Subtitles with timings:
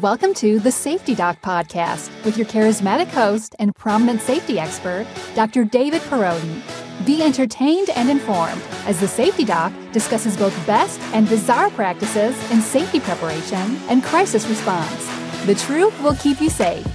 [0.00, 5.66] Welcome to the Safety Doc Podcast with your charismatic host and prominent safety expert, Dr.
[5.66, 6.62] David Perrodin.
[7.04, 12.62] Be entertained and informed as the Safety Doc discusses both best and bizarre practices in
[12.62, 15.06] safety preparation and crisis response.
[15.44, 16.86] The truth will keep you safe.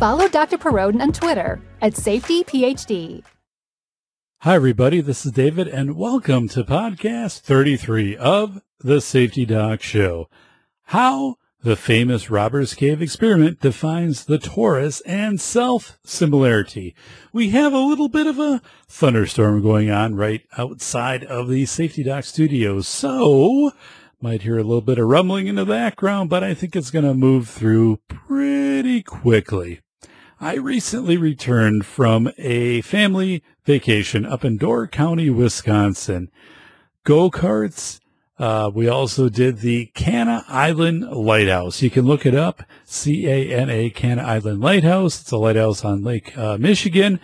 [0.00, 0.58] Follow Dr.
[0.58, 3.22] Perrodin on Twitter at SafetyPhD.
[4.38, 5.00] Hi, everybody.
[5.00, 10.28] This is David, and welcome to podcast 33 of the Safety Doc Show.
[10.86, 16.94] How the famous Robbers Cave experiment defines the torus and self similarity.
[17.32, 22.02] We have a little bit of a thunderstorm going on right outside of the Safety
[22.02, 23.72] Doc studios, so
[24.22, 27.04] might hear a little bit of rumbling in the background, but I think it's going
[27.04, 29.80] to move through pretty quickly.
[30.40, 36.30] I recently returned from a family vacation up in Door County, Wisconsin.
[37.04, 37.99] Go-karts.
[38.40, 41.82] Uh, we also did the Cana Island Lighthouse.
[41.82, 42.62] You can look it up.
[42.86, 45.20] C-A-N-A Cana Island Lighthouse.
[45.20, 47.20] It's a lighthouse on Lake uh, Michigan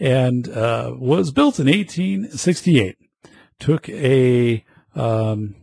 [0.00, 2.96] and uh, was built in 1868.
[3.60, 4.64] Took a
[4.96, 5.54] um,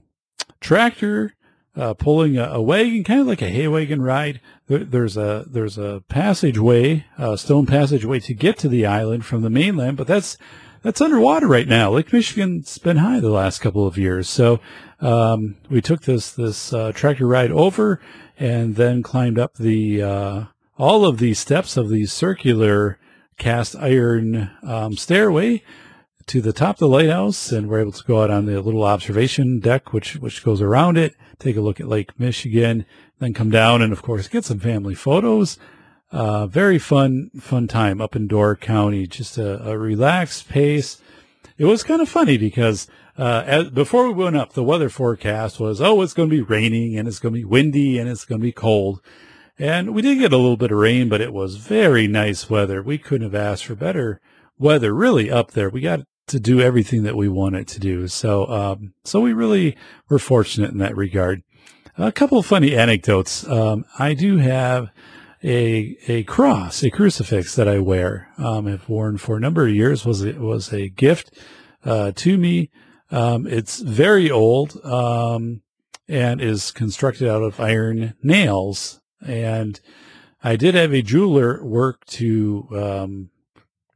[0.61, 1.35] tractor
[1.75, 4.39] uh, pulling a, a, wagon, kind of like a hay wagon ride.
[4.67, 9.41] There, there's a there's a passageway, a stone passageway to get to the island from
[9.41, 10.37] the mainland, but that's
[10.83, 11.91] that's underwater right now.
[11.91, 14.59] Lake Michigan's been high the last couple of years, so
[15.03, 17.99] um, we took this this uh, tractor ride over
[18.37, 20.43] and then climbed up the uh,
[20.77, 22.97] all of these steps of the circular
[23.37, 25.63] cast iron um, stairway
[26.25, 28.83] to the top of the lighthouse and we're able to go out on the little
[28.83, 32.85] observation deck which which goes around it take a look at lake michigan
[33.23, 35.57] then come down and of course get some family photos.
[36.11, 41.01] Uh, very fun fun time up in door county just a, a relaxed pace.
[41.57, 45.59] It was kind of funny because uh, as, before we went up the weather forecast
[45.59, 48.25] was oh it's going to be raining and it's going to be windy and it's
[48.25, 49.01] going to be cold
[49.59, 52.81] and we did get a little bit of rain but it was very nice weather
[52.81, 54.19] we couldn't have asked for better
[54.57, 55.69] weather really up there.
[55.69, 58.07] We got to do everything that we wanted to do.
[58.07, 59.77] So, um, so we really
[60.09, 61.43] were fortunate in that regard.
[61.97, 63.47] A couple of funny anecdotes.
[63.47, 64.89] Um, I do have
[65.43, 68.29] a a cross, a crucifix that I wear.
[68.37, 70.05] Um, I've worn for a number of years.
[70.05, 71.37] was it was a gift
[71.85, 72.71] uh, to me.
[73.11, 75.61] Um, it's very old um,
[76.07, 79.01] and is constructed out of iron nails.
[79.25, 79.79] And
[80.43, 83.29] I did have a jeweler work to um,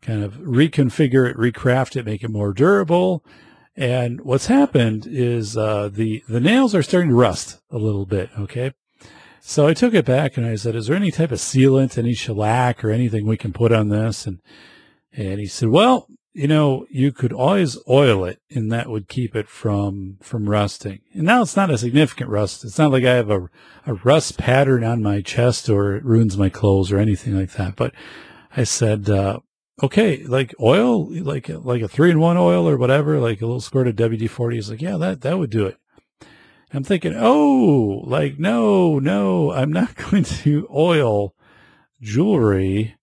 [0.01, 3.23] kind of reconfigure it, recraft it, make it more durable.
[3.75, 8.29] And what's happened is uh, the the nails are starting to rust a little bit.
[8.37, 8.73] Okay,
[9.39, 12.15] so I took it back and I said, "Is there any type of sealant, any
[12.15, 14.39] shellac, or anything we can put on this?" And
[15.11, 19.35] and he said, "Well, you know, you could always oil it, and that would keep
[19.35, 20.99] it from from rusting.
[21.13, 22.63] And now it's not a significant rust.
[22.63, 23.49] It's not like I have a
[23.87, 27.75] a rust pattern on my chest or it ruins my clothes or anything like that.
[27.75, 27.95] But
[28.55, 29.39] I said, uh,
[29.81, 33.59] okay, like oil, like like a three in one oil or whatever, like a little
[33.59, 34.57] squirt of WD forty.
[34.57, 35.77] He's like, yeah, that that would do it.
[36.71, 41.33] I'm thinking, oh, like no, no, I'm not going to oil
[41.99, 42.95] jewelry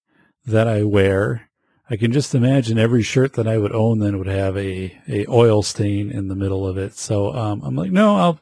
[0.46, 1.50] that I wear.
[1.90, 5.26] I can just imagine every shirt that I would own then would have a, a
[5.28, 6.96] oil stain in the middle of it.
[6.96, 8.40] So um, I'm like, no, I'll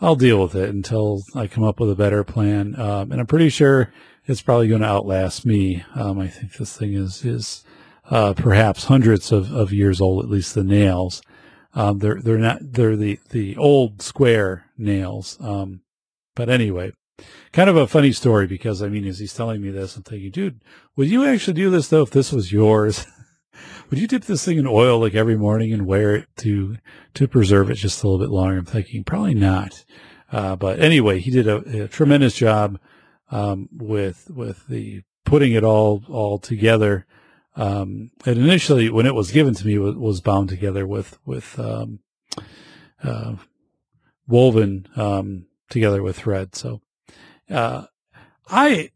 [0.00, 2.78] I'll deal with it until I come up with a better plan.
[2.78, 3.92] Um, and I'm pretty sure
[4.26, 5.84] it's probably going to outlast me.
[5.94, 7.64] Um, I think this thing is is
[8.10, 11.22] uh, perhaps hundreds of, of years old, at least the nails.
[11.74, 15.38] Um, they're they're not they're the the old square nails.
[15.40, 15.80] Um,
[16.34, 16.92] but anyway,
[17.56, 20.30] kind of a funny story because I mean, as he's telling me this, I'm thinking,
[20.30, 20.60] dude,
[20.94, 23.06] would you actually do this though if this was yours?
[23.90, 26.76] would you dip this thing in oil like every morning and wear it to
[27.14, 28.58] to preserve it just a little bit longer?
[28.58, 29.86] I'm thinking probably not.
[30.30, 32.78] Uh, but anyway, he did a, a tremendous job
[33.30, 37.06] um, with with the putting it all all together.
[37.56, 41.58] Um, and initially, when it was given to me, was, was bound together with with
[41.58, 42.00] um,
[43.02, 43.36] uh,
[44.26, 46.54] woven um, together with thread.
[46.54, 46.82] So
[47.50, 47.86] uh,
[48.48, 48.90] I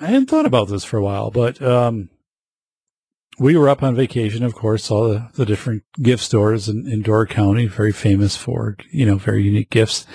[0.00, 2.10] I hadn't thought about this for a while, but um,
[3.38, 7.02] we were up on vacation, of course, saw the, the different gift stores in, in
[7.02, 10.06] Door County, very famous for you know very unique gifts,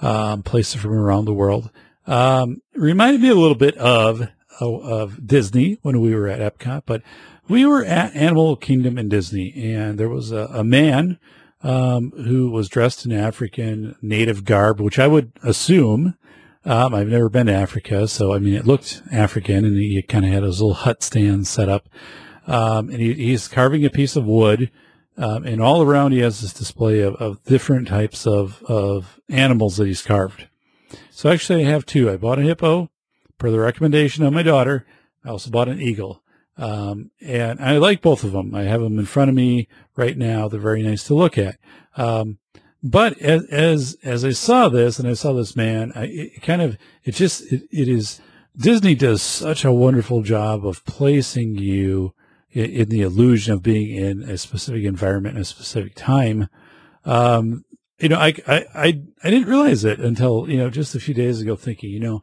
[0.00, 1.70] um, places from around the world.
[2.06, 4.28] Um, reminded me a little bit of
[4.60, 7.02] of Disney when we were at Epcot, but
[7.48, 11.18] we were at Animal Kingdom in Disney, and there was a, a man
[11.62, 16.16] um, who was dressed in African native garb, which I would assume.
[16.66, 20.24] Um, I've never been to Africa, so I mean, it looked African, and he kind
[20.24, 21.88] of had his little hut stand set up.
[22.48, 24.72] Um, and he, he's carving a piece of wood,
[25.16, 29.76] um, and all around he has this display of, of different types of, of animals
[29.76, 30.48] that he's carved.
[31.10, 32.10] So actually, I have two.
[32.10, 32.90] I bought a hippo
[33.38, 34.84] per the recommendation of my daughter.
[35.24, 36.22] I also bought an eagle.
[36.58, 38.54] Um, and I like both of them.
[38.54, 40.48] I have them in front of me right now.
[40.48, 41.58] They're very nice to look at.
[41.96, 42.38] Um,
[42.90, 46.62] but as, as, as I saw this and I saw this man, I, it kind
[46.62, 48.20] of, it just, it, it is,
[48.56, 52.14] Disney does such a wonderful job of placing you
[52.52, 56.48] in, in the illusion of being in a specific environment, in a specific time.
[57.04, 57.64] Um,
[57.98, 61.14] you know, I, I, I, I didn't realize it until, you know, just a few
[61.14, 62.22] days ago thinking, you know,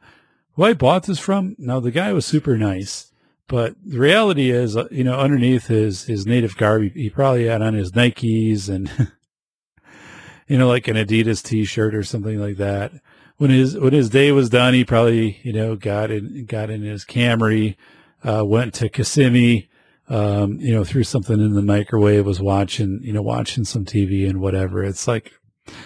[0.54, 1.56] who I bought this from?
[1.58, 3.12] Now the guy was super nice,
[3.48, 7.48] but the reality is, uh, you know, underneath his, his native garb, he, he probably
[7.48, 9.12] had on his Nikes and,
[10.48, 12.92] you know, like an Adidas t-shirt or something like that.
[13.38, 16.84] When his, when his day was done, he probably, you know, got in, got in
[16.84, 17.76] his Camry,
[18.24, 19.70] uh, went to Kissimmee,
[20.10, 24.30] um, you know, threw something in the microwave, was watching, you know, watching some TV
[24.30, 24.84] and whatever.
[24.84, 25.34] It's like,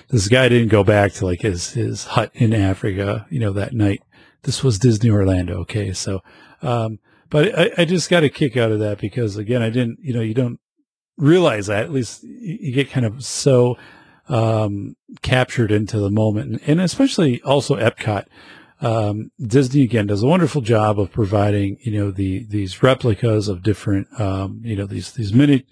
[0.10, 3.74] this guy didn't go back to like his, his hut in Africa, you know, that
[3.74, 4.02] night.
[4.44, 5.60] This was Disney Orlando.
[5.60, 5.94] Okay.
[5.94, 6.22] So,
[6.62, 7.00] um,
[7.30, 10.14] but I, I just got a kick out of that because again, I didn't, you
[10.14, 10.60] know, you don't
[11.18, 13.78] realize that at least you get kind of so,
[14.30, 18.26] um, captured into the moment and, and especially also Epcot.
[18.80, 23.64] Um, Disney again does a wonderful job of providing, you know, the, these replicas of
[23.64, 25.66] different, um, you know, these, these mini,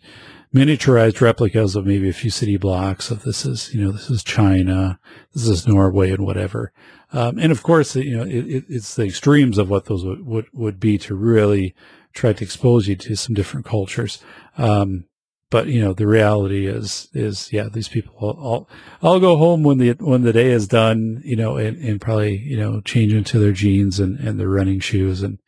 [0.55, 4.23] miniaturized replicas of maybe a few city blocks of this is, you know, this is
[4.23, 4.99] China,
[5.33, 6.71] this is Norway and whatever.
[7.11, 10.45] Um, and of course, you know, it, it's the extremes of what those would, would,
[10.53, 11.75] would, be to really
[12.13, 14.23] try to expose you to some different cultures.
[14.57, 15.05] Um,
[15.49, 18.69] but you know, the reality is, is yeah, these people, I'll,
[19.01, 22.37] I'll go home when the, when the day is done, you know, and, and probably,
[22.37, 25.39] you know, change into their jeans and, and their running shoes and,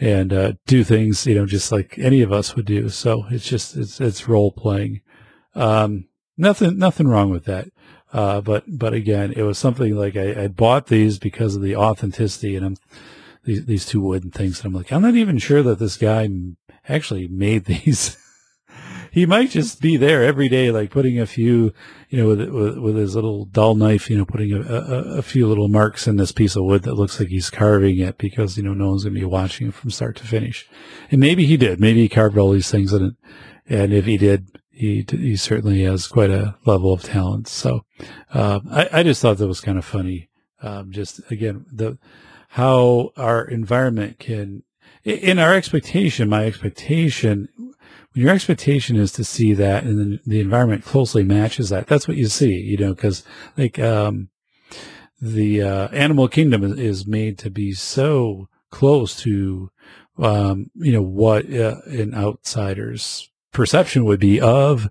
[0.00, 2.88] and, uh, do things, you know, just like any of us would do.
[2.88, 5.00] So it's just, it's, it's role playing.
[5.54, 6.06] Um,
[6.36, 7.68] nothing, nothing wrong with that.
[8.12, 11.74] Uh, but, but again, it was something like I, I bought these because of the
[11.74, 12.76] authenticity and I'm,
[13.44, 14.60] these, these two wooden things.
[14.60, 16.28] And I'm like, I'm not even sure that this guy
[16.88, 18.16] actually made these.
[19.14, 21.72] He might just be there every day, like putting a few,
[22.08, 25.22] you know, with, with, with his little dull knife, you know, putting a, a, a,
[25.22, 28.56] few little marks in this piece of wood that looks like he's carving it because,
[28.56, 30.68] you know, no one's going to be watching from start to finish.
[31.12, 31.78] And maybe he did.
[31.78, 33.14] Maybe he carved all these things in it.
[33.68, 37.46] And if he did, he he certainly has quite a level of talent.
[37.46, 37.84] So
[38.32, 40.28] uh, I, I just thought that was kind of funny.
[40.60, 41.98] Um, just again, the
[42.48, 44.64] how our environment can,
[45.04, 47.48] in our expectation, my expectation,
[48.14, 52.06] when your expectation is to see that, and then the environment closely matches that, that's
[52.06, 52.52] what you see.
[52.52, 53.24] You know, because
[53.56, 54.30] like um,
[55.20, 59.70] the uh, animal kingdom is, made to be so close to
[60.18, 64.88] um, you know what uh, an outsider's perception would be of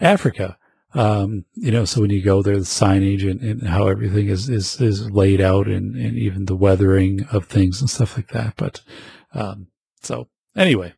[0.00, 0.56] Africa.
[0.94, 4.50] Um, you know, so when you go there, the signage and, and how everything is,
[4.50, 8.54] is, is laid out and, and even the weathering of things and stuff like that.
[8.56, 8.82] But,
[9.32, 9.68] um,
[10.02, 10.92] so anyway,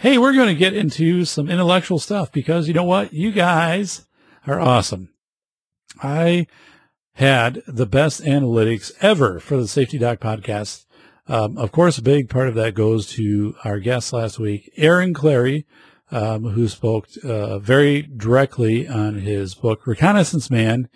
[0.00, 3.12] hey, we're going to get into some intellectual stuff because you know what?
[3.12, 4.06] You guys
[4.46, 5.10] are awesome.
[6.02, 6.46] I
[7.14, 10.84] had the best analytics ever for the Safety Doc podcast.
[11.28, 15.12] Um, of course, a big part of that goes to our guest last week, Aaron
[15.12, 15.64] Clarey,
[16.10, 20.88] um, who spoke uh, very directly on his book Reconnaissance Man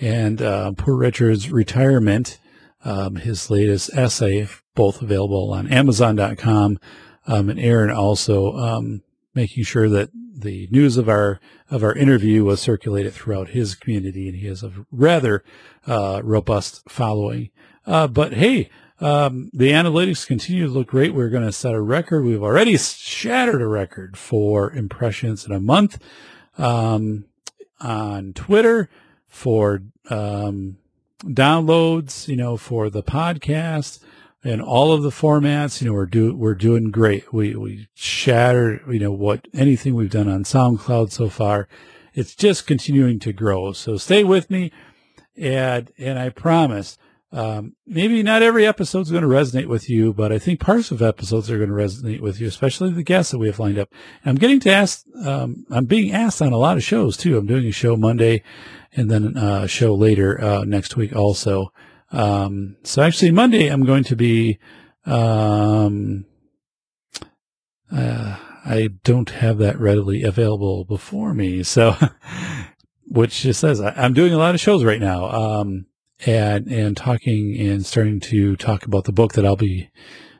[0.00, 2.40] and uh, Poor Richard's Retirement,
[2.84, 6.78] um, his latest essay, both available on Amazon.com.
[7.26, 9.02] Um, and Aaron also um,
[9.34, 11.40] making sure that the news of our
[11.70, 15.42] of our interview was circulated throughout his community, and he has a rather
[15.86, 17.50] uh, robust following.
[17.86, 18.68] Uh, but hey,
[19.00, 21.14] um, the analytics continue to look great.
[21.14, 22.24] We're going to set a record.
[22.24, 25.98] We've already shattered a record for impressions in a month
[26.58, 27.24] um,
[27.80, 28.88] on Twitter
[29.26, 30.78] for um,
[31.22, 32.28] downloads.
[32.28, 34.00] You know, for the podcast
[34.44, 35.80] and all of the formats.
[35.80, 37.32] You know, we're do we're doing great.
[37.32, 38.82] We we shattered.
[38.88, 41.68] You know what anything we've done on SoundCloud so far.
[42.14, 43.72] It's just continuing to grow.
[43.72, 44.72] So stay with me,
[45.36, 46.98] and and I promise
[47.32, 50.90] um, maybe not every episode is going to resonate with you, but I think parts
[50.90, 53.78] of episodes are going to resonate with you, especially the guests that we have lined
[53.78, 53.90] up.
[54.22, 57.36] And I'm getting to ask, um, I'm being asked on a lot of shows too.
[57.36, 58.42] I'm doing a show Monday
[58.92, 61.72] and then a show later, uh, next week also.
[62.12, 64.58] Um, so actually Monday I'm going to be,
[65.04, 66.24] um,
[67.90, 71.62] uh, I don't have that readily available before me.
[71.62, 71.96] So,
[73.06, 75.26] which just says I, am doing a lot of shows right now.
[75.30, 75.86] Um,
[76.24, 79.90] and and talking and starting to talk about the book that I'll be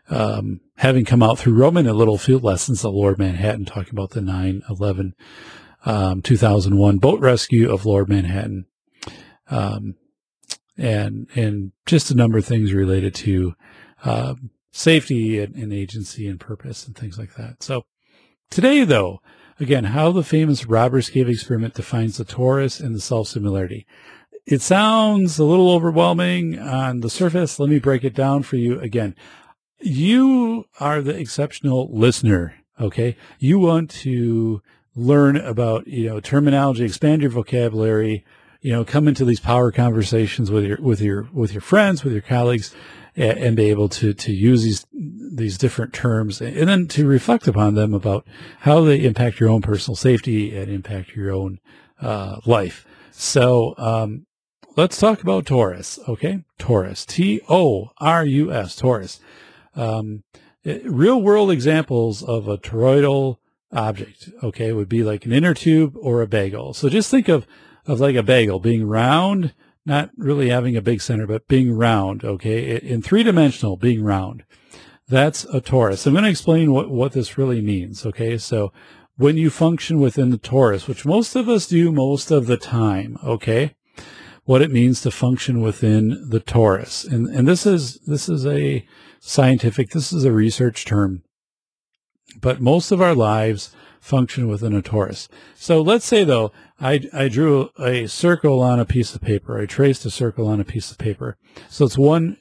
[0.09, 4.21] um, having come out through Rowman and Littlefield Lessons of Lower Manhattan, talking about the
[4.21, 5.15] 9 11
[5.85, 8.67] um, 2001 boat rescue of Lower Manhattan.
[9.49, 9.97] Um,
[10.79, 13.55] and and just a number of things related to
[14.05, 14.35] uh,
[14.73, 17.63] safety and, and agency and purpose and things like that.
[17.63, 17.85] So
[18.51, 19.21] today, though,
[19.59, 23.87] again, how the famous Robbers Cave experiment defines the torus and the self similarity.
[24.47, 27.59] It sounds a little overwhelming on the surface.
[27.59, 29.17] Let me break it down for you again.
[29.81, 32.55] You are the exceptional listener.
[32.81, 33.17] Okay.
[33.39, 34.63] You want to
[34.95, 38.25] learn about, you know, terminology, expand your vocabulary,
[38.67, 42.13] you know, come into these power conversations with your, with your, with your friends, with
[42.13, 42.75] your colleagues
[43.15, 47.47] and, and be able to, to use these, these different terms and then to reflect
[47.47, 48.27] upon them about
[48.63, 51.61] how they impact your own personal safety and impact your own,
[52.03, 52.85] uh, life.
[53.13, 54.27] So, um,
[54.75, 56.43] let's talk about torus, Okay.
[56.59, 59.21] torus, T O R U S, torus.
[59.77, 60.25] Um,
[60.65, 63.37] real world examples of a toroidal
[63.71, 66.75] object, okay, would be like an inner tube or a bagel.
[66.75, 67.47] So just think of,
[67.87, 72.25] of like a bagel being round, not really having a big center, but being round,
[72.25, 74.45] okay, in three dimensional, being round.
[75.09, 76.07] That's a torus.
[76.07, 78.39] I'm going to explain what, what this really means, okay?
[78.39, 78.73] So
[79.17, 83.17] when you function within the torus, which most of us do most of the time,
[83.23, 83.77] okay?
[84.45, 87.09] What it means to function within the torus.
[87.11, 88.85] And, and this is, this is a
[89.21, 91.23] scientific, this is a research term
[92.41, 95.29] but most of our lives function within a torus.
[95.55, 99.59] So let's say though, I, I drew a circle on a piece of paper.
[99.59, 101.37] I traced a circle on a piece of paper.
[101.69, 102.39] So it's one,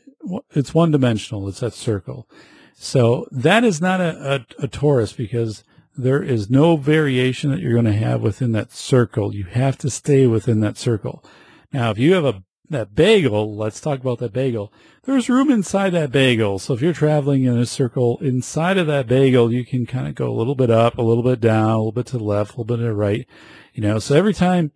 [0.51, 1.47] it's one dimensional.
[1.47, 2.27] It's that circle.
[2.74, 5.63] So that is not a, a, a torus because
[5.97, 9.33] there is no variation that you're going to have within that circle.
[9.33, 11.24] You have to stay within that circle.
[11.71, 14.74] Now, if you have a that bagel, let's talk about that bagel.
[15.05, 16.57] There's room inside that bagel.
[16.57, 20.15] So if you're traveling in a circle inside of that bagel, you can kind of
[20.15, 22.51] go a little bit up, a little bit down, a little bit to the left,
[22.51, 23.27] a little bit to the right.
[23.74, 24.71] You know, so every time,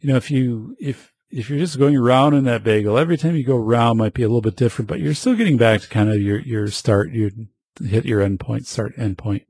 [0.00, 3.36] you know, if you, if, if you're just going around in that bagel, every time
[3.36, 5.88] you go around might be a little bit different, but you're still getting back to
[5.88, 7.48] kind of your, your start, you
[7.84, 9.42] hit your end point, start end point.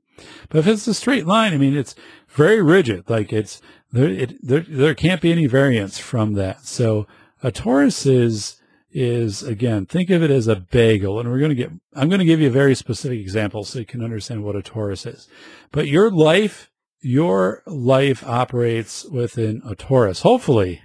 [0.49, 1.95] But if it's a straight line, I mean, it's
[2.27, 3.09] very rigid.
[3.09, 3.61] Like it's,
[3.93, 6.65] there, it, there, there can't be any variance from that.
[6.65, 7.07] So,
[7.43, 8.59] a torus is
[8.97, 11.69] is again think of it as a bagel, and we're going to get.
[11.93, 14.61] I'm going to give you a very specific example so you can understand what a
[14.61, 15.27] torus is.
[15.73, 16.71] But your life,
[17.01, 20.21] your life operates within a torus.
[20.21, 20.81] Hopefully,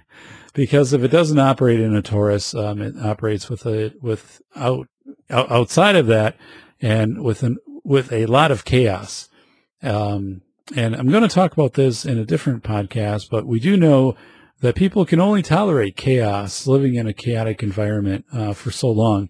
[0.53, 4.89] because if it doesn't operate in a torus, um, it operates with a with out,
[5.29, 6.35] out outside of that,
[6.81, 9.29] and with an with a lot of chaos.
[9.81, 10.41] Um,
[10.75, 14.17] and I'm going to talk about this in a different podcast, but we do know
[14.61, 19.29] that people can only tolerate chaos, living in a chaotic environment uh, for so long.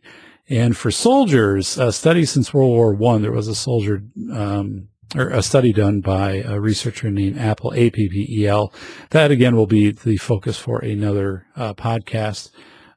[0.50, 5.29] And for soldiers, a study since World War One, there was a soldier, um, or
[5.29, 8.73] a study done by a researcher named Appel, A-P-P-E-L.
[9.11, 12.51] That again will be the focus for another uh, podcast.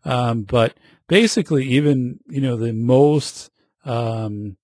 [0.04, 0.76] Um, but
[1.06, 3.50] basically, even, you know, the most,
[3.84, 4.56] um,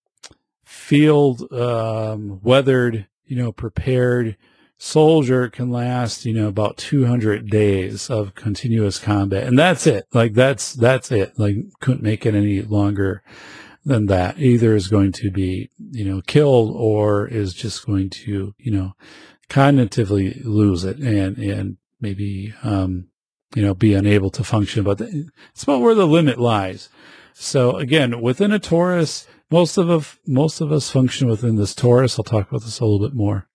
[0.65, 4.37] field, um, weathered, you know, prepared,
[4.83, 9.47] soldier can last, you know, about 200 days of continuous combat.
[9.47, 10.07] And that's it.
[10.15, 11.39] Like that's, that's it.
[11.39, 13.23] Like couldn't make it any longer
[13.85, 14.39] than that.
[14.39, 18.95] Either is going to be, you know, killed or is just going to, you know,
[19.51, 23.09] cognitively lose it and, and maybe, um,
[23.55, 24.83] you know, be unable to function.
[24.83, 26.89] But it's about where the limit lies.
[27.35, 32.19] So again, within a torus, most of, us, most of us function within this torus.
[32.19, 33.50] I'll talk about this a little bit more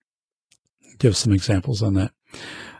[0.98, 2.12] give some examples on that.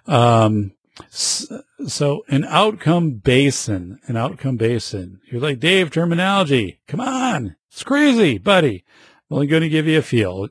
[0.07, 0.73] Um,
[1.11, 5.21] so an outcome basin, an outcome basin.
[5.27, 6.81] You're like, Dave, terminology.
[6.89, 7.57] Come on.
[7.71, 8.85] It's crazy, buddy.
[9.31, 10.49] I'm only going to give you a feel.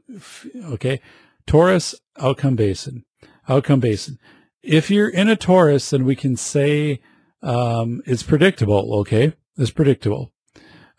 [0.66, 1.02] Okay.
[1.48, 3.06] torus outcome basin,
[3.50, 4.20] outcome basin.
[4.62, 7.00] If you're in a torus, then we can say,
[7.42, 9.00] um, it's predictable.
[9.00, 9.34] Okay.
[9.58, 10.32] It's predictable.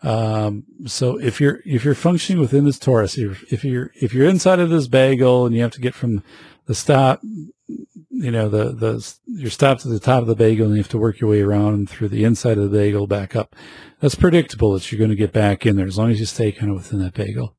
[0.01, 4.29] Um, so if you're, if you're functioning within this torus, if, if you're, if you're
[4.29, 6.23] inside of this bagel and you have to get from
[6.67, 10.75] the stop, you know, the, the, your stop to the top of the bagel and
[10.75, 13.35] you have to work your way around and through the inside of the bagel back
[13.35, 13.55] up.
[13.99, 16.51] That's predictable that you're going to get back in there as long as you stay
[16.51, 17.55] kind of within that bagel.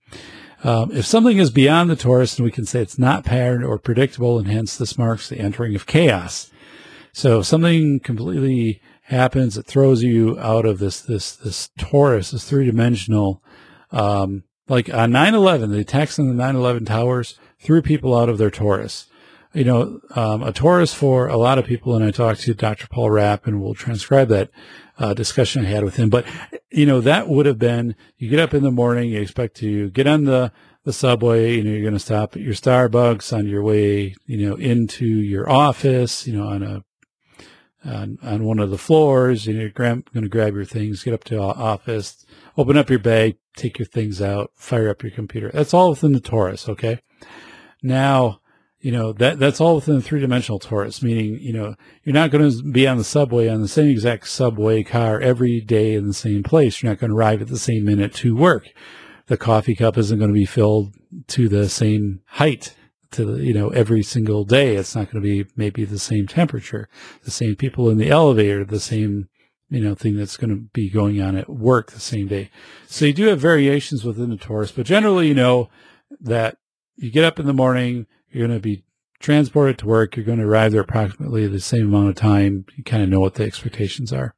[0.62, 3.78] Um, if something is beyond the torus, then we can say it's not patterned or
[3.78, 6.50] predictable, and hence this marks the entering of chaos.
[7.12, 12.44] So if something completely happens that throws you out of this this this torus, this
[12.44, 13.42] three dimensional,
[13.92, 18.50] um, like on 9/11, the attacks on the 9/11 towers threw people out of their
[18.50, 19.06] torus.
[19.54, 22.86] You know, um, a torus for a lot of people, and I talked to Dr.
[22.86, 24.50] Paul Rapp, and we'll transcribe that
[24.98, 26.10] uh, discussion I had with him.
[26.10, 26.26] But
[26.70, 29.90] you know, that would have been you get up in the morning, you expect to
[29.90, 30.52] get on the
[30.88, 34.38] the subway, you know, you're going to stop at your Starbucks on your way, you
[34.38, 36.82] know, into your office, you know, on a
[37.84, 39.46] on, on one of the floors.
[39.46, 42.24] You know, you're going to grab your things, get up to office,
[42.58, 45.50] open up your bag, take your things out, fire up your computer.
[45.54, 46.68] That's all within the torus.
[46.68, 47.00] Okay.
[47.82, 48.40] Now,
[48.80, 51.74] you know, that, that's all within the three dimensional torus, meaning, you know,
[52.04, 55.60] you're not going to be on the subway on the same exact subway car every
[55.60, 56.82] day in the same place.
[56.82, 58.68] You're not going to arrive at the same minute to work.
[59.26, 60.94] The coffee cup isn't going to be filled
[61.28, 62.74] to the same height
[63.10, 64.76] to the, you know, every single day.
[64.76, 66.88] It's not going to be maybe the same temperature,
[67.24, 69.28] the same people in the elevator, the same,
[69.70, 72.50] you know, thing that's going to be going on at work the same day.
[72.86, 75.68] So you do have variations within the torus, but generally, you know,
[76.20, 76.56] that
[76.96, 78.84] you get up in the morning, you're going to be
[79.20, 80.16] transported to work.
[80.16, 82.64] You're going to arrive there approximately the same amount of time.
[82.76, 84.34] You kind of know what the expectations are.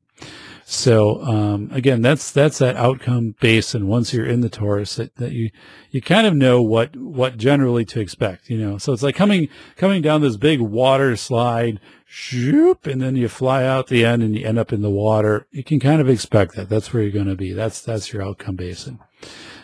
[0.70, 5.16] So um, again, that's that's that outcome base, and once you're in the torus, that,
[5.16, 5.50] that you
[5.90, 8.48] you kind of know what what generally to expect.
[8.48, 13.16] You know, so it's like coming coming down this big water slide, shoop, and then
[13.16, 15.48] you fly out the end, and you end up in the water.
[15.50, 16.68] You can kind of expect that.
[16.68, 17.52] That's where you're going to be.
[17.52, 19.00] That's that's your outcome basin.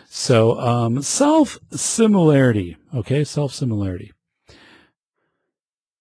[0.09, 2.75] So um, self similarity.
[2.93, 4.11] Okay, self similarity.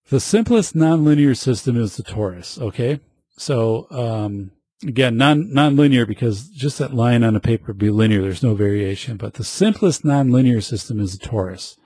[0.08, 2.60] The simplest nonlinear system is the torus.
[2.60, 2.98] Okay.
[3.38, 8.22] So, um, again, non, nonlinear because just that line on a paper would be linear.
[8.22, 11.76] There's no variation, but the simplest nonlinear system is the torus.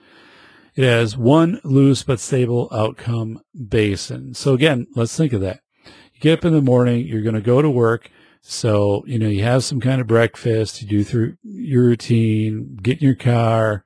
[0.75, 4.33] It has one loose but stable outcome basin.
[4.33, 5.61] So again, let's think of that.
[6.13, 8.09] You get up in the morning, you're going to go to work.
[8.41, 12.99] So, you know, you have some kind of breakfast, you do through your routine, get
[12.99, 13.85] in your car,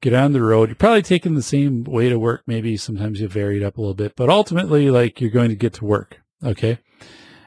[0.00, 0.68] get on the road.
[0.68, 2.42] You're probably taking the same way to work.
[2.46, 5.56] Maybe sometimes you vary it up a little bit, but ultimately, like you're going to
[5.56, 6.20] get to work.
[6.44, 6.78] Okay.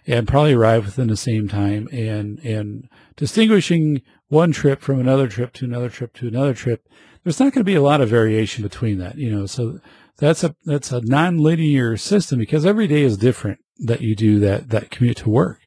[0.05, 5.53] And probably arrive within the same time and, and distinguishing one trip from another trip
[5.53, 6.87] to another trip to another trip.
[7.23, 9.79] There's not going to be a lot of variation between that, you know, so
[10.17, 14.69] that's a, that's a non-linear system because every day is different that you do that,
[14.69, 15.61] that commute to work.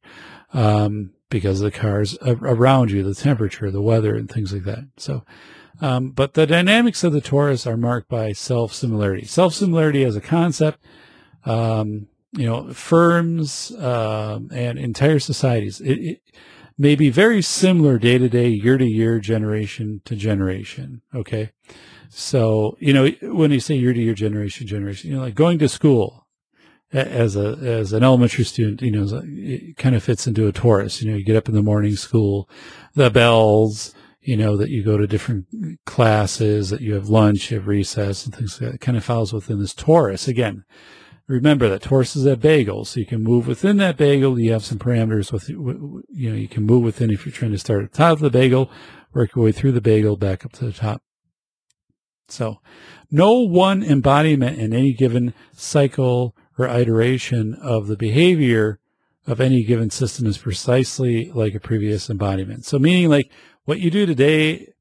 [0.52, 4.84] Um, because the cars around you, the temperature, the weather, and things like that.
[4.96, 5.24] So,
[5.80, 9.26] um, but the dynamics of the torus are marked by self-similarity.
[9.26, 10.78] Self-similarity as a concept,
[11.44, 16.20] um, you know, firms um, and entire societies, it, it,
[16.78, 21.00] may be very similar day to day, year to year, generation to generation.
[21.14, 21.50] Okay.
[22.10, 25.58] So, you know, when you say year to year, generation, generation, you know, like going
[25.60, 26.26] to school
[26.92, 31.02] as a, as an elementary student, you know, it kind of fits into a torus.
[31.02, 32.48] You know, you get up in the morning school,
[32.94, 35.46] the bells, you know, that you go to different
[35.86, 38.74] classes, that you have lunch, you have recess and things like that.
[38.76, 40.28] It kind of falls within this torus.
[40.28, 40.64] Again,
[41.26, 44.38] remember that torus is a bagel, so you can move within that bagel.
[44.38, 47.58] You have some parameters with, you know, you can move within if you're trying to
[47.58, 48.70] start at the top of the bagel,
[49.12, 51.02] work your way through the bagel back up to the top.
[52.28, 52.60] So
[53.10, 58.80] no one embodiment in any given cycle or iteration of the behavior
[59.26, 62.64] of any given system is precisely like a previous embodiment.
[62.64, 63.30] So meaning like
[63.64, 64.72] what you do today,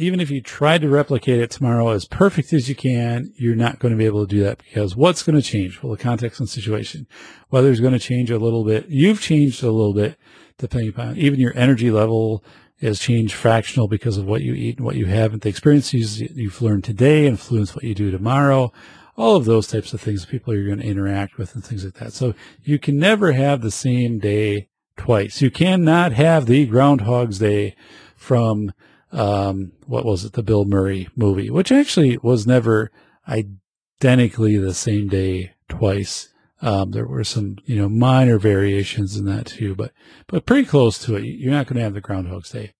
[0.00, 3.80] even if you tried to replicate it tomorrow as perfect as you can, you're not
[3.80, 5.82] going to be able to do that because what's going to change?
[5.82, 7.08] Well, the context and situation.
[7.50, 8.86] Weather is going to change a little bit.
[8.88, 10.16] You've changed a little bit
[10.56, 12.44] depending upon even your energy level
[12.80, 15.42] has changed fractional because of what you eat and what you haven't.
[15.42, 18.72] The experiences you've learned today influence what you do tomorrow.
[19.16, 21.94] All of those types of things, people you're going to interact with and things like
[21.94, 22.12] that.
[22.12, 25.42] So you can never have the same day twice.
[25.42, 27.74] You cannot have the Groundhog's Day
[28.14, 28.72] from
[29.12, 32.90] um, what was it, the Bill Murray movie, which actually was never
[33.26, 36.28] identically the same day twice.
[36.60, 39.92] Um, there were some, you know, minor variations in that too, but
[40.26, 41.24] but pretty close to it.
[41.24, 42.72] You're not going to have the Groundhog's Day.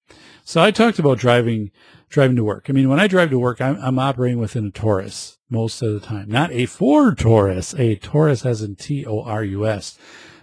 [0.44, 1.70] So I talked about driving
[2.08, 2.66] driving to work.
[2.68, 5.92] I mean, when I drive to work, I'm, I'm operating within a torus most of
[5.92, 9.96] the time, not a Ford Taurus, a torus as in T O R U S,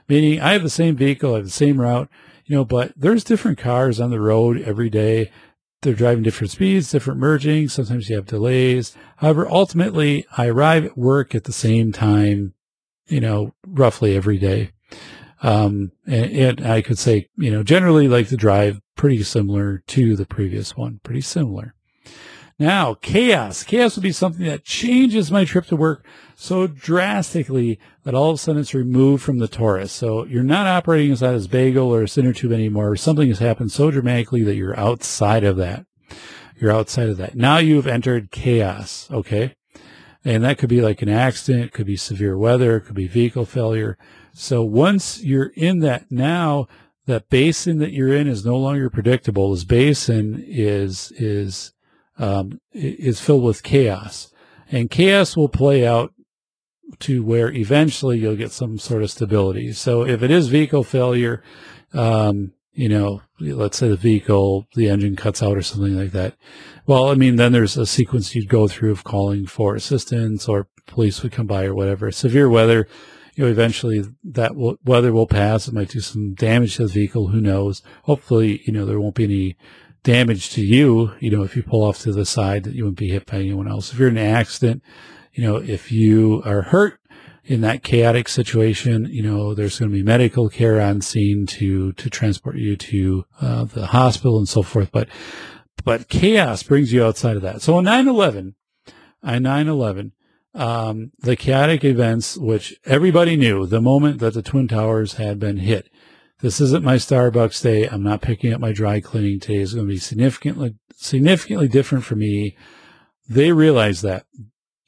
[0.07, 2.09] meaning I have the same vehicle, I have the same route
[2.45, 5.31] you know, but there's different cars on the road every day.
[5.85, 7.69] They're driving different speeds, different merging.
[7.69, 8.97] Sometimes you have delays.
[9.17, 12.55] However, ultimately I arrive at work at the same time,
[13.07, 14.71] you know, roughly every day.
[15.43, 20.15] Um, and, and I could say, you know, generally like the drive pretty similar to
[20.15, 21.75] the previous one, pretty similar.
[22.57, 23.63] Now, chaos.
[23.63, 28.35] Chaos would be something that changes my trip to work so drastically that all of
[28.35, 29.89] a sudden it's removed from the torus.
[29.89, 32.95] So you're not operating inside this bagel or a center tube anymore.
[32.95, 35.85] Something has happened so dramatically that you're outside of that.
[36.57, 37.35] You're outside of that.
[37.35, 39.09] Now you've entered chaos.
[39.11, 39.53] Okay.
[40.23, 41.65] And that could be like an accident.
[41.65, 42.77] It could be severe weather.
[42.77, 43.97] It could be vehicle failure.
[44.33, 46.67] So once you're in that now,
[47.05, 49.51] that basin that you're in is no longer predictable.
[49.51, 51.73] This basin is, is,
[52.17, 54.31] um, is filled with chaos
[54.71, 56.13] and chaos will play out
[56.99, 59.73] to where eventually you'll get some sort of stability.
[59.73, 61.43] So if it is vehicle failure,
[61.93, 66.35] um, you know, let's say the vehicle, the engine cuts out or something like that.
[66.85, 70.67] Well, I mean, then there's a sequence you'd go through of calling for assistance or
[70.85, 72.11] police would come by or whatever.
[72.11, 72.87] Severe weather,
[73.35, 75.67] you know, eventually that will, weather will pass.
[75.67, 77.27] It might do some damage to the vehicle.
[77.27, 77.81] Who knows?
[78.03, 79.57] Hopefully, you know, there won't be any
[80.05, 81.11] damage to you.
[81.19, 83.39] You know, if you pull off to the side that you wouldn't be hit by
[83.39, 83.91] anyone else.
[83.91, 84.81] If you're in an accident,
[85.33, 86.99] you know, if you are hurt
[87.43, 91.91] in that chaotic situation, you know, there's going to be medical care on scene to,
[91.93, 94.91] to transport you to uh, the hospital and so forth.
[94.91, 95.09] But,
[95.83, 97.61] but chaos brings you outside of that.
[97.61, 98.53] So on 9-11,
[99.23, 100.11] on 9-11,
[100.53, 105.57] um, the chaotic events, which everybody knew the moment that the Twin Towers had been
[105.57, 105.89] hit.
[106.39, 107.87] This isn't my Starbucks day.
[107.87, 109.59] I'm not picking up my dry cleaning today.
[109.59, 112.57] It's going to be significantly, significantly different for me.
[113.27, 114.25] They realized that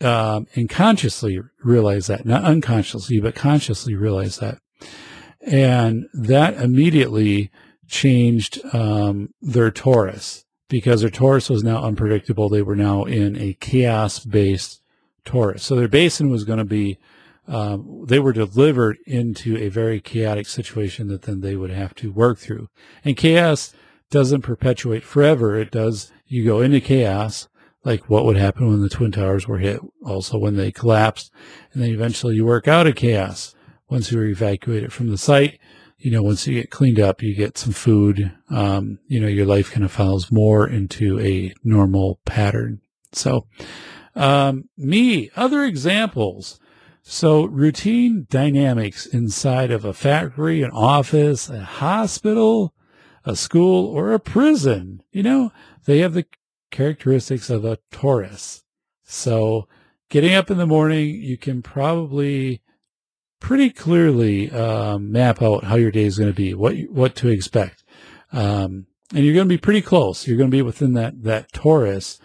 [0.02, 4.60] um, and consciously realize that, not unconsciously, but consciously realize that.
[5.42, 7.52] And that immediately
[7.88, 12.50] changed um, their torus because their torus was now unpredictable.
[12.50, 14.82] They were now in a chaos based
[15.26, 15.62] torus.
[15.62, 17.00] So their basin was going to be,
[17.48, 22.12] um, they were delivered into a very chaotic situation that then they would have to
[22.12, 22.68] work through.
[23.06, 23.74] And chaos
[24.10, 25.56] doesn't perpetuate forever.
[25.56, 27.48] It does, you go into chaos
[27.84, 31.32] like what would happen when the Twin Towers were hit, also when they collapsed.
[31.72, 33.56] And then eventually you work out of chaos
[33.90, 35.60] once you're evacuated from the site.
[35.98, 38.34] You know, once you get cleaned up, you get some food.
[38.50, 42.82] Um, you know, your life kind of follows more into a normal pattern.
[43.14, 43.48] So,
[44.16, 46.60] um, me, other examples.
[47.10, 52.74] So routine dynamics inside of a factory, an office, a hospital,
[53.24, 55.02] a school, or a prison.
[55.14, 55.52] You know,
[55.86, 56.26] they have the
[56.70, 58.64] characteristics of a torus.
[59.06, 59.70] So
[60.10, 62.62] getting up in the morning, you can probably
[63.40, 67.30] pretty clearly um, map out how your day is going to be, what what to
[67.30, 67.86] expect,
[68.34, 70.28] um, and you're going to be pretty close.
[70.28, 72.20] You're going to be within that that torus.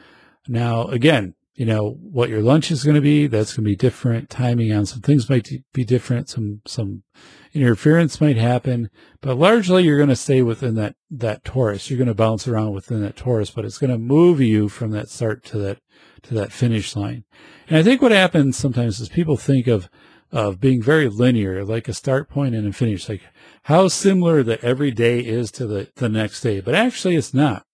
[0.48, 3.28] Now, again, you know what your lunch is going to be.
[3.28, 4.28] That's going to be different.
[4.28, 6.28] Timing on some things might be different.
[6.28, 7.04] Some some
[7.54, 11.88] interference might happen, but largely you're going to stay within that, that torus.
[11.88, 14.90] You're going to bounce around within that torus, but it's going to move you from
[14.90, 15.78] that start to that,
[16.22, 17.22] to that finish line.
[17.68, 19.88] And I think what happens sometimes is people think of,
[20.32, 23.22] of being very linear, like a start point and a finish, like
[23.64, 26.58] how similar that every day is to the, the next day.
[26.58, 27.66] But actually it's not.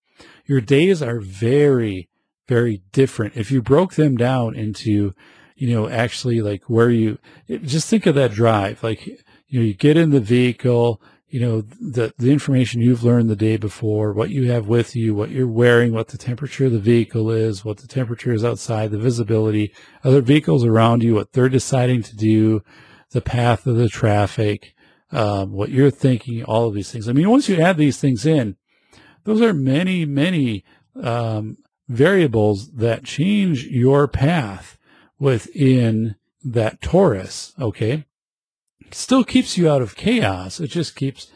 [0.45, 2.11] Your days are very,
[2.49, 3.37] very different.
[3.37, 5.15] If you broke them down into,
[5.57, 9.75] you know, actually like where you, just think of that drive, like you know, you
[9.75, 14.31] get in the vehicle, you know, the, the information you've learned the day before, what
[14.31, 17.79] you have with you, what you're wearing, what the temperature of the vehicle is, what
[17.79, 22.63] the temperature is outside, the visibility, other vehicles around you, what they're deciding to do,
[23.11, 24.75] the path of the traffic,
[25.11, 27.09] um, what you're thinking, all of these things.
[27.09, 28.57] I mean, once you add these things in,
[29.25, 30.65] those are many, many
[31.03, 31.59] um,
[31.89, 34.79] variables that change your path
[35.19, 37.59] within that torus.
[37.61, 38.05] Okay
[38.95, 40.61] still keeps you out of chaos.
[40.61, 41.31] It just keeps,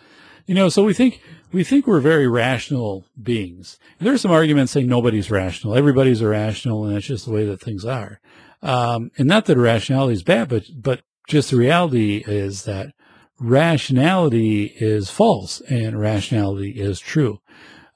[0.47, 1.21] you know, so we think,
[1.53, 3.79] we think we're very rational beings.
[3.99, 5.75] And there are some arguments saying nobody's rational.
[5.75, 8.21] Everybody's irrational and it's just the way that things are.
[8.62, 12.95] Um, and not that irrationality is bad, but, but just the reality is that
[13.41, 17.41] rationality is false and rationality is true.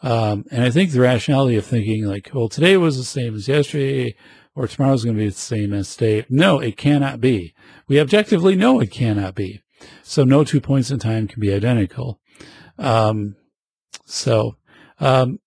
[0.07, 3.49] Um, and I think the rationality of thinking like, well, today was the same as
[3.49, 4.15] yesterday
[4.55, 6.25] or tomorrow's going to be the same as today.
[6.31, 7.53] No, it cannot be.
[7.89, 9.63] We objectively know it cannot be.
[10.05, 12.21] So no two points in time can be identical.
[12.79, 13.35] Um,
[14.05, 14.55] so,
[15.01, 15.41] um,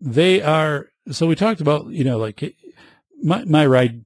[0.00, 2.54] they are, so we talked about, you know, like
[3.20, 4.04] my, my ride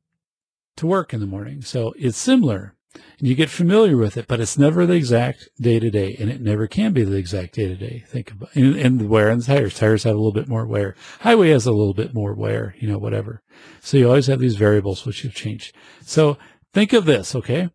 [0.79, 1.61] to work in the morning.
[1.61, 5.79] So it's similar and you get familiar with it, but it's never the exact day
[5.79, 8.05] to day, and it never can be the exact day to day.
[8.07, 9.75] Think about and, and the wear and the tires.
[9.75, 10.95] Tires have a little bit more wear.
[11.21, 12.75] Highway has a little bit more wear.
[12.79, 13.43] You know, whatever.
[13.81, 15.75] So you always have these variables which have changed.
[16.05, 16.37] So
[16.73, 17.71] think of this, okay?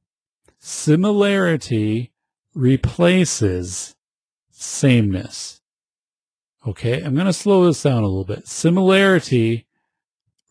[0.59, 2.11] Similarity
[2.53, 3.95] replaces
[4.49, 5.61] sameness.
[6.65, 8.47] Okay, I'm going to slow this down a little bit.
[8.47, 9.67] Similarity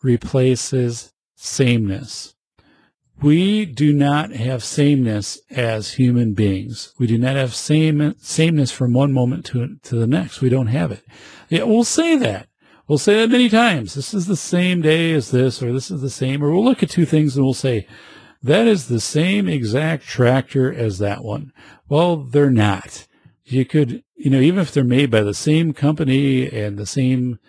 [0.01, 2.33] replaces sameness.
[3.21, 6.93] We do not have sameness as human beings.
[6.99, 10.41] We do not have same, sameness from one moment to, to the next.
[10.41, 11.03] We don't have it.
[11.49, 12.47] Yeah, we'll say that.
[12.87, 13.95] We'll say that many times.
[13.95, 16.83] This is the same day as this, or this is the same, or we'll look
[16.83, 17.87] at two things and we'll say,
[18.43, 21.51] that is the same exact tractor as that one.
[21.89, 23.07] Well, they're not.
[23.45, 27.39] You could, you know, even if they're made by the same company and the same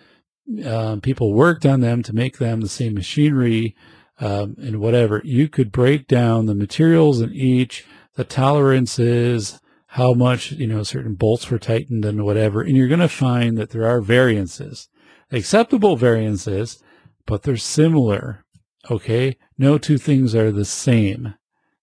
[0.65, 3.75] um, people worked on them to make them, the same machinery,
[4.19, 9.59] um, and whatever, you could break down the materials in each, the tolerances,
[9.93, 13.57] how much, you know, certain bolts were tightened and whatever, and you're going to find
[13.57, 14.87] that there are variances,
[15.31, 16.81] acceptable variances,
[17.25, 18.43] but they're similar.
[18.89, 19.37] Okay.
[19.57, 21.35] No two things are the same.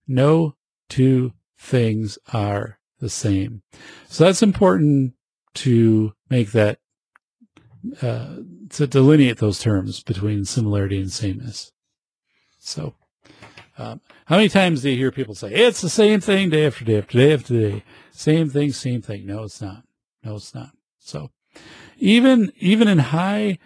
[0.06, 0.54] No
[0.88, 3.62] two things are the same.
[4.08, 5.14] So that's important
[5.54, 6.78] to make that,
[8.02, 8.36] uh,
[8.70, 11.72] to delineate those terms between similarity and sameness.
[12.66, 12.94] So,
[13.78, 16.84] um, how many times do you hear people say, it's the same thing day after
[16.84, 17.84] day after day after day?
[18.10, 19.24] Same thing, same thing.
[19.26, 19.84] No, it's not.
[20.24, 20.70] No, it's not.
[20.98, 21.30] So
[21.98, 23.58] even, even in high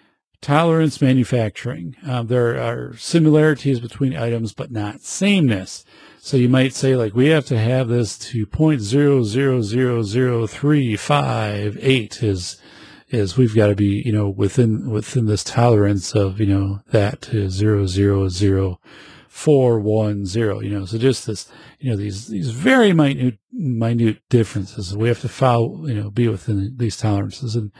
[0.42, 5.84] tolerance manufacturing, um, there are similarities between items, but not sameness.
[6.18, 10.02] So you might say like, we have to have this to point zero zero zero
[10.02, 12.59] zero three five eight is,
[13.10, 17.20] is we've got to be, you know, within, within this tolerance of, you know, that
[17.22, 18.80] to zero zero zero
[19.28, 24.20] four one zero, you know, so just this, you know, these, these very minute, minute
[24.28, 24.96] differences.
[24.96, 27.72] We have to follow, you know, be within these tolerances and,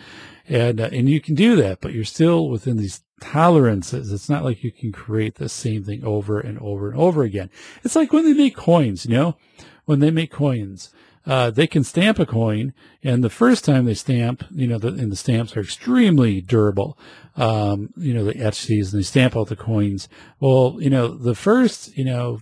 [0.49, 4.11] and, uh, and you can do that, but you're still within these tolerances.
[4.13, 7.51] It's not like you can create the same thing over and over and over again.
[7.85, 9.37] It's like when they make coins, you know,
[9.85, 10.91] when they make coins,
[11.31, 14.89] uh, they can stamp a coin, and the first time they stamp, you know, the,
[14.89, 16.99] and the stamps are extremely durable.
[17.37, 20.09] Um, you know, they etch these and they stamp out the coins.
[20.41, 22.41] Well, you know, the first, you know,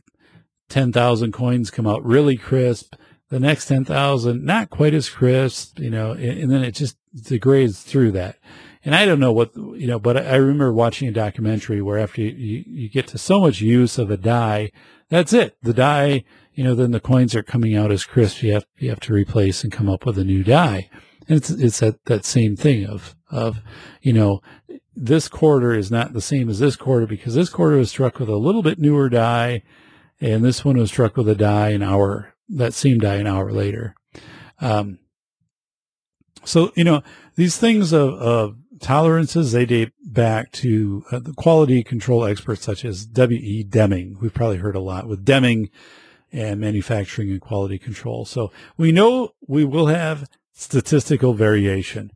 [0.70, 2.94] 10,000 coins come out really crisp.
[3.28, 7.82] The next 10,000, not quite as crisp, you know, and, and then it just degrades
[7.82, 8.38] through that
[8.84, 12.22] and I don't know what you know, but I remember watching a documentary where after
[12.22, 14.70] you, you, you, get to so much use of a die,
[15.10, 15.56] that's it.
[15.62, 16.24] The die,
[16.58, 18.42] you know, then the coins are coming out as crisp.
[18.42, 20.90] You have you have to replace and come up with a new die,
[21.28, 23.60] and it's it's that that same thing of of
[24.02, 24.42] you know
[24.96, 28.28] this quarter is not the same as this quarter because this quarter was struck with
[28.28, 29.62] a little bit newer die,
[30.20, 33.52] and this one was struck with a die an hour that same die an hour
[33.52, 33.94] later.
[34.60, 34.98] Um,
[36.42, 37.04] so you know
[37.36, 42.84] these things of, of tolerances, they date back to uh, the quality control experts such
[42.84, 43.62] as W.E.
[43.62, 44.18] Deming.
[44.20, 45.70] We've probably heard a lot with Deming
[46.32, 48.24] and manufacturing and quality control.
[48.24, 52.10] So we know we will have statistical variation.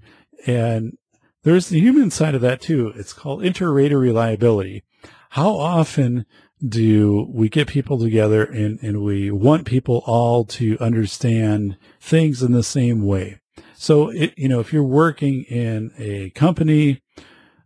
[0.47, 0.99] And
[1.45, 2.93] there's the human side of that too.
[2.97, 4.83] It's called inter-rater reliability.
[5.31, 6.27] How often
[6.67, 12.53] do we get people together and, and we want people all to understand things in
[12.53, 13.41] the same way?
[13.75, 17.03] So, it, you know, if you're working in a company,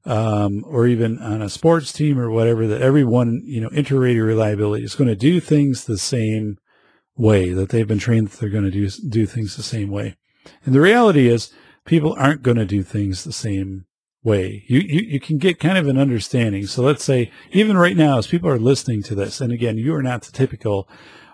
[0.07, 4.85] um, or even on a sports team or whatever, that everyone, you know, inter-rater reliability
[4.85, 6.59] is going to do things the same
[7.17, 10.17] way that they've been trained that they're going to do, do things the same way.
[10.65, 11.53] And the reality is
[11.85, 13.87] people aren't going to do things the same
[14.23, 14.65] way.
[14.69, 16.67] You, you, you can get kind of an understanding.
[16.67, 19.95] So let's say even right now, as people are listening to this, and again, you
[19.95, 20.89] are not the typical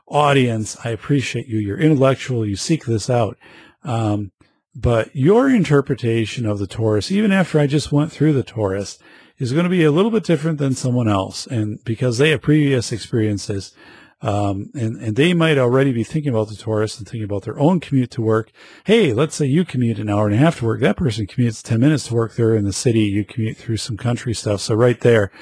[0.06, 0.76] audience.
[0.85, 1.58] I appreciate you.
[1.58, 2.46] You're intellectual.
[2.46, 3.37] You seek this out.
[3.82, 4.30] Um,
[4.74, 8.98] but your interpretation of the torus, even after I just went through the torus,
[9.38, 11.46] is going to be a little bit different than someone else.
[11.46, 13.74] And because they have previous experiences,
[14.22, 17.58] um, and, and they might already be thinking about the torus and thinking about their
[17.58, 18.52] own commute to work.
[18.85, 20.80] Hey, let's say you commute an hour and a half to work.
[20.80, 23.00] That person commutes 10 minutes to work there in the city.
[23.00, 24.61] You commute through some country stuff.
[24.61, 25.32] So right there,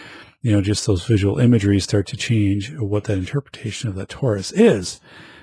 [0.41, 4.51] you know, just those visual imagery start to change what that interpretation of that torus
[4.57, 4.99] is.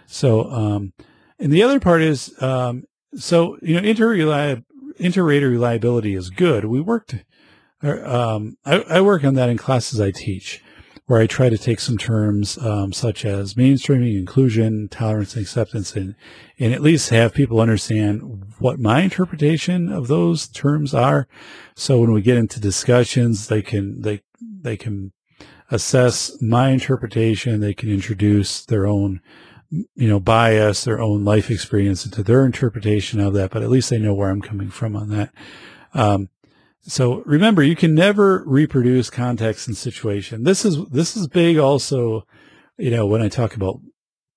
[0.07, 0.93] So, um,
[1.37, 4.63] and the other part is, um, so, you know, inter
[4.99, 6.65] inter-rater reliability is good.
[6.65, 7.23] We worked,
[7.81, 10.63] um, I, I, work on that in classes I teach,
[11.05, 15.95] where I try to take some terms um, such as mainstreaming, inclusion, tolerance, and acceptance,
[15.95, 16.15] and
[16.59, 21.27] and at least have people understand what my interpretation of those terms are.
[21.75, 25.13] So when we get into discussions, they can they they can
[25.69, 27.59] assess my interpretation.
[27.59, 29.21] They can introduce their own
[29.69, 33.89] you know, bias their own life experience into their interpretation of that, but at least
[33.89, 35.33] they know where I'm coming from on that.
[35.93, 36.29] Um,
[36.81, 40.43] so remember, you can never reproduce context and situation.
[40.43, 42.25] This is, this is big also,
[42.77, 43.81] you know, when I talk about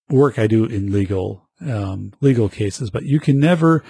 [0.08, 3.84] work I do in legal, um, legal cases, but you can never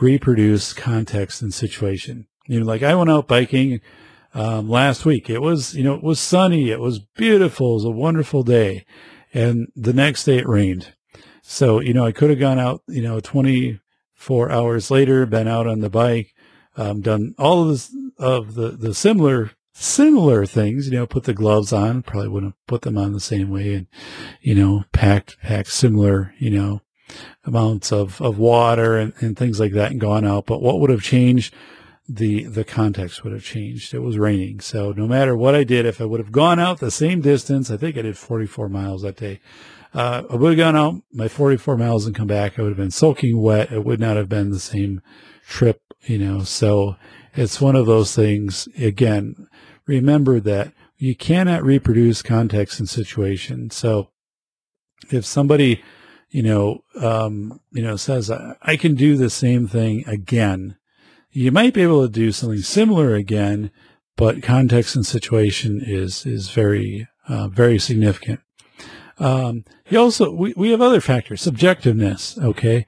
[0.00, 2.26] reproduce context and situation.
[2.46, 3.80] You know, like I went out biking,
[4.34, 5.28] um, last week.
[5.28, 6.70] It was, you know, it was sunny.
[6.70, 7.72] It was beautiful.
[7.72, 8.84] It was a wonderful day.
[9.32, 10.94] And the next day it rained.
[11.42, 15.66] So, you know, I could have gone out, you know, 24 hours later, been out
[15.66, 16.34] on the bike,
[16.76, 21.34] um, done all of this, of the, the similar, similar things, you know, put the
[21.34, 23.86] gloves on, probably wouldn't have put them on the same way and,
[24.40, 26.82] you know, packed, packed similar, you know,
[27.44, 30.46] amounts of, of water and, and things like that and gone out.
[30.46, 31.52] But what would have changed
[32.08, 33.94] the the context would have changed.
[33.94, 36.80] It was raining, so no matter what I did, if I would have gone out
[36.80, 39.40] the same distance, I think I did 44 miles that day.
[39.94, 42.58] Uh, I would have gone out my 44 miles and come back.
[42.58, 43.70] I would have been soaking wet.
[43.70, 45.02] It would not have been the same
[45.46, 46.44] trip, you know.
[46.44, 46.96] So
[47.34, 48.68] it's one of those things.
[48.78, 49.46] Again,
[49.86, 53.70] remember that you cannot reproduce context and situation.
[53.70, 54.08] So
[55.10, 55.82] if somebody,
[56.30, 60.76] you know, um, you know, says I can do the same thing again
[61.32, 63.70] you might be able to do something similar again,
[64.16, 68.40] but context and situation is is very uh, very significant.
[69.18, 72.86] Um, he also we, we have other factors, subjectiveness, okay,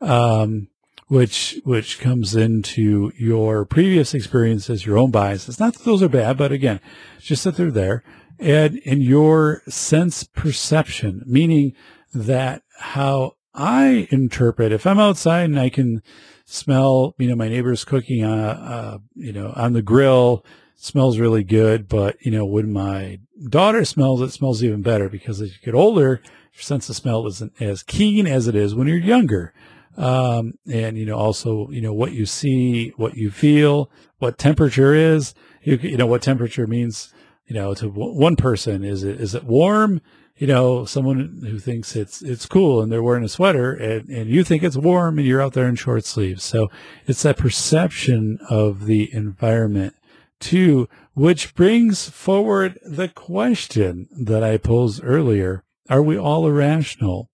[0.00, 0.68] um,
[1.08, 5.58] which which comes into your previous experiences, your own biases.
[5.58, 6.80] Not that those are bad, but again,
[7.18, 8.04] just that they're there,
[8.38, 11.72] and in your sense perception, meaning
[12.12, 14.72] that how I interpret.
[14.72, 16.02] If I'm outside and I can
[16.46, 20.44] smell, you know, my neighbor's cooking, uh, uh, you know, on the grill,
[20.76, 21.88] smells really good.
[21.88, 25.74] But, you know, when my daughter smells, it smells even better because as you get
[25.74, 26.20] older,
[26.54, 29.52] your sense of smell isn't as keen as it is when you're younger.
[29.96, 34.94] Um, and, you know, also, you know, what you see, what you feel, what temperature
[34.94, 37.12] is, you, you know, what temperature means,
[37.46, 38.84] you know, to one person.
[38.84, 40.00] Is it, is it warm?
[40.36, 44.28] You know, someone who thinks it's it's cool and they're wearing a sweater and, and
[44.28, 46.44] you think it's warm and you're out there in short sleeves.
[46.44, 46.68] So
[47.06, 49.94] it's that perception of the environment
[50.38, 55.64] too, which brings forward the question that I posed earlier.
[55.88, 57.30] Are we all irrational?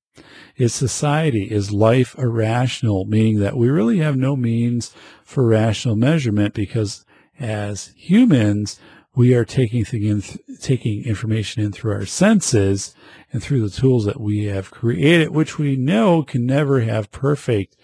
[0.56, 6.54] Is society, is life irrational, meaning that we really have no means for rational measurement
[6.54, 7.04] because
[7.40, 8.78] as humans,
[9.14, 10.22] we are taking in,
[10.60, 12.94] taking information in through our senses
[13.32, 17.76] and through the tools that we have created, which we know can never have perfect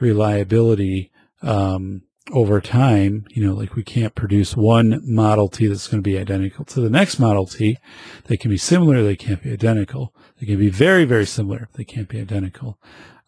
[0.00, 3.24] reliability um, over time.
[3.30, 6.80] You know, like we can't produce one Model T that's going to be identical to
[6.80, 7.78] the next Model T.
[8.24, 10.14] They can be similar, they can't be identical.
[10.40, 12.78] They can be very, very similar, they can't be identical.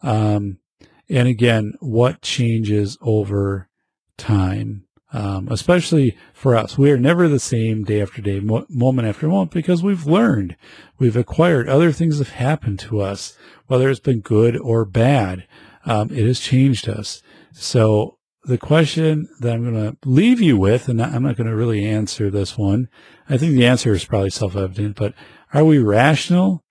[0.01, 0.59] Um,
[1.07, 3.69] and again, what changes over
[4.17, 4.84] time?
[5.15, 6.77] Um, especially for us.
[6.77, 10.57] We are never the same day after day, mo- moment after moment, because we've learned,
[10.99, 15.47] we've acquired, other things have happened to us, whether it's been good or bad.
[15.85, 17.23] Um, it has changed us.
[17.53, 21.55] So the question that I'm going to leave you with, and I'm not going to
[21.55, 22.89] really answer this one.
[23.29, 25.13] I think the answer is probably self-evident, but
[25.53, 26.65] are we rational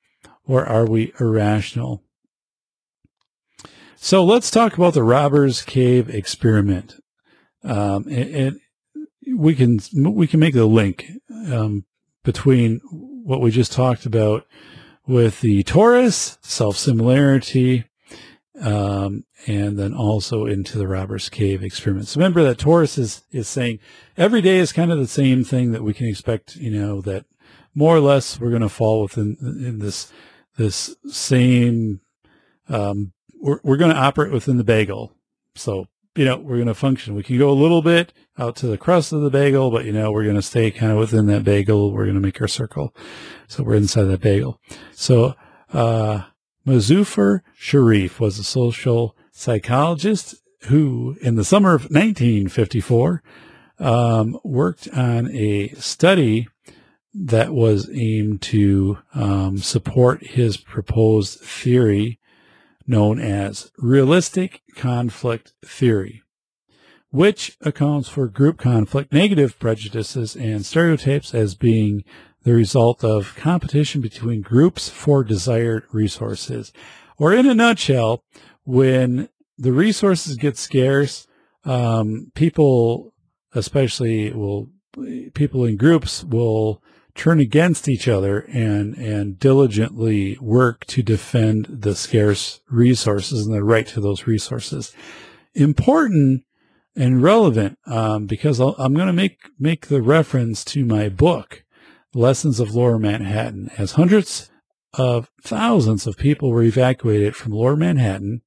[0.45, 2.03] or are we irrational?
[3.97, 6.97] So let's talk about the Robbers Cave experiment.
[7.65, 8.61] Um, and, and,
[9.27, 11.11] we can we can make the link
[11.51, 11.85] um,
[12.23, 14.47] between what we just talked about
[15.07, 17.85] with the Torus self similarity,
[18.61, 22.09] um, and then also into the Robbers Cave experiment.
[22.09, 23.79] So remember that Torus is is saying
[24.17, 26.57] every day is kind of the same thing that we can expect.
[26.57, 27.27] You know that
[27.75, 30.13] more or less we're going to fall within in this
[30.57, 32.01] this same.
[32.69, 35.13] Um, we're we're going to operate within the bagel.
[35.55, 37.15] So you know, we're going to function.
[37.15, 39.93] We can go a little bit out to the crust of the bagel, but you
[39.93, 41.93] know, we're going to stay kind of within that bagel.
[41.93, 42.95] We're going to make our circle.
[43.49, 44.61] So we're inside that bagel.
[44.93, 45.35] So,
[45.73, 46.25] uh,
[46.67, 53.23] Muzafer Sherif was a social psychologist who, in the summer of 1954,
[53.79, 56.49] um, worked on a study
[57.13, 62.19] that was aimed to um, support his proposed theory
[62.87, 66.23] known as realistic conflict theory,
[67.11, 72.05] which accounts for group conflict, negative prejudices, and stereotypes as being
[72.43, 76.73] the result of competition between groups for desired resources.
[77.17, 78.23] Or in a nutshell,
[78.65, 81.27] when the resources get scarce,
[81.65, 83.15] um, people,
[83.55, 84.69] especially will,
[85.33, 86.83] people in groups will
[87.15, 93.63] turn against each other and, and diligently work to defend the scarce resources and the
[93.63, 94.93] right to those resources.
[95.55, 96.45] Important
[96.97, 101.65] and relevant um, because i am going to make make the reference to my book,
[102.15, 104.51] Lessons of Lower Manhattan, as hundreds
[104.93, 108.43] of thousands of people were evacuated from Lower Manhattan,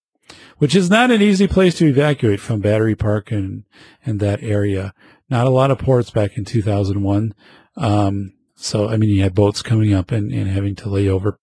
[0.58, 3.64] which is not an easy place to evacuate from Battery Park and
[4.06, 4.94] and that area.
[5.30, 7.34] Not a lot of ports back in 2001.
[7.76, 11.40] Um, so, I mean, you had boats coming up and, and having to lay over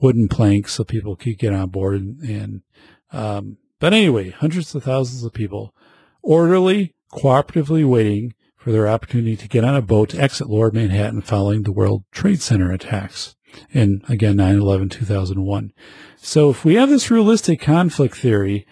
[0.00, 1.94] wooden planks so people could get on board.
[1.94, 2.62] And, and
[3.12, 5.72] um, but anyway, hundreds of thousands of people
[6.20, 11.22] orderly, cooperatively waiting for their opportunity to get on a boat to exit Lower Manhattan
[11.22, 13.36] following the World Trade Center attacks.
[13.72, 15.72] And again, 9-11, 2001.
[16.16, 18.66] So if we have this realistic conflict theory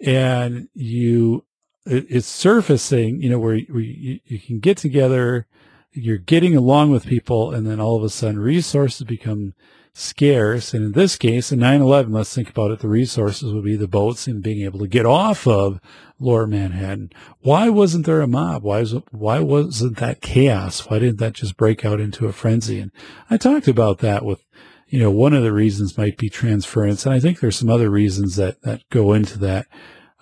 [0.00, 1.44] and you
[1.86, 5.46] it, it's surfacing, you know, where, where you, you can get together,
[5.92, 9.54] you're getting along with people, and then all of a sudden resources become
[9.94, 10.72] scarce.
[10.72, 12.80] And in this case, in 9-11, let's think about it.
[12.80, 15.80] The resources would be the boats and being able to get off of
[16.18, 17.10] lower Manhattan.
[17.40, 18.62] Why wasn't there a mob?
[18.62, 20.88] Why was, why wasn't that chaos?
[20.88, 22.80] Why didn't that just break out into a frenzy?
[22.80, 22.90] And
[23.28, 24.44] I talked about that with,
[24.88, 27.04] you know, one of the reasons might be transference.
[27.04, 29.66] And I think there's some other reasons that, that go into that.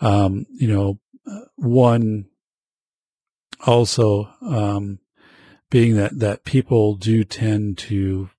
[0.00, 0.98] Um, you know,
[1.30, 2.26] uh, one
[3.66, 4.98] also, um,
[5.70, 8.30] being that, that people do tend to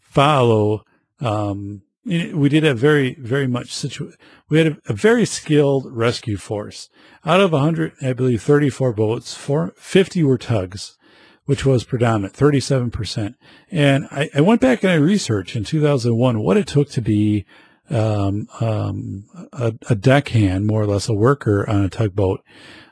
[0.00, 0.84] follow,
[1.20, 4.12] um, we did a very, very much situ.
[4.48, 6.88] We had a, a, very skilled rescue force.
[7.26, 10.96] Out of 100, I believe, 34 boats, four, 50 were tugs,
[11.44, 13.34] which was predominant, 37%.
[13.70, 17.44] And I, I went back and I researched in 2001 what it took to be
[17.90, 22.42] um, um, a, a deckhand, more or less a worker on a tugboat.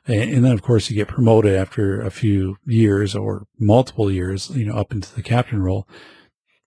[0.06, 4.50] And, and then, of course, you get promoted after a few years or multiple years,
[4.50, 5.86] you know, up into the captain role.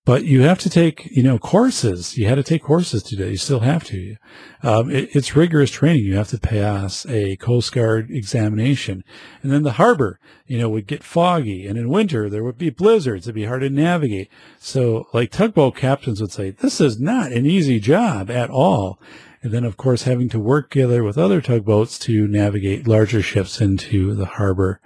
[0.09, 2.17] But you have to take, you know, courses.
[2.17, 3.29] You had to take courses today.
[3.29, 4.15] You still have to.
[4.63, 6.03] Um, it, it's rigorous training.
[6.03, 9.03] You have to pass a Coast Guard examination.
[9.43, 11.67] And then the harbor, you know, would get foggy.
[11.67, 13.27] And in winter, there would be blizzards.
[13.27, 14.31] It'd be hard to navigate.
[14.57, 18.99] So like tugboat captains would say, this is not an easy job at all.
[19.43, 23.61] And then, of course, having to work together with other tugboats to navigate larger ships
[23.61, 24.81] into the harbor,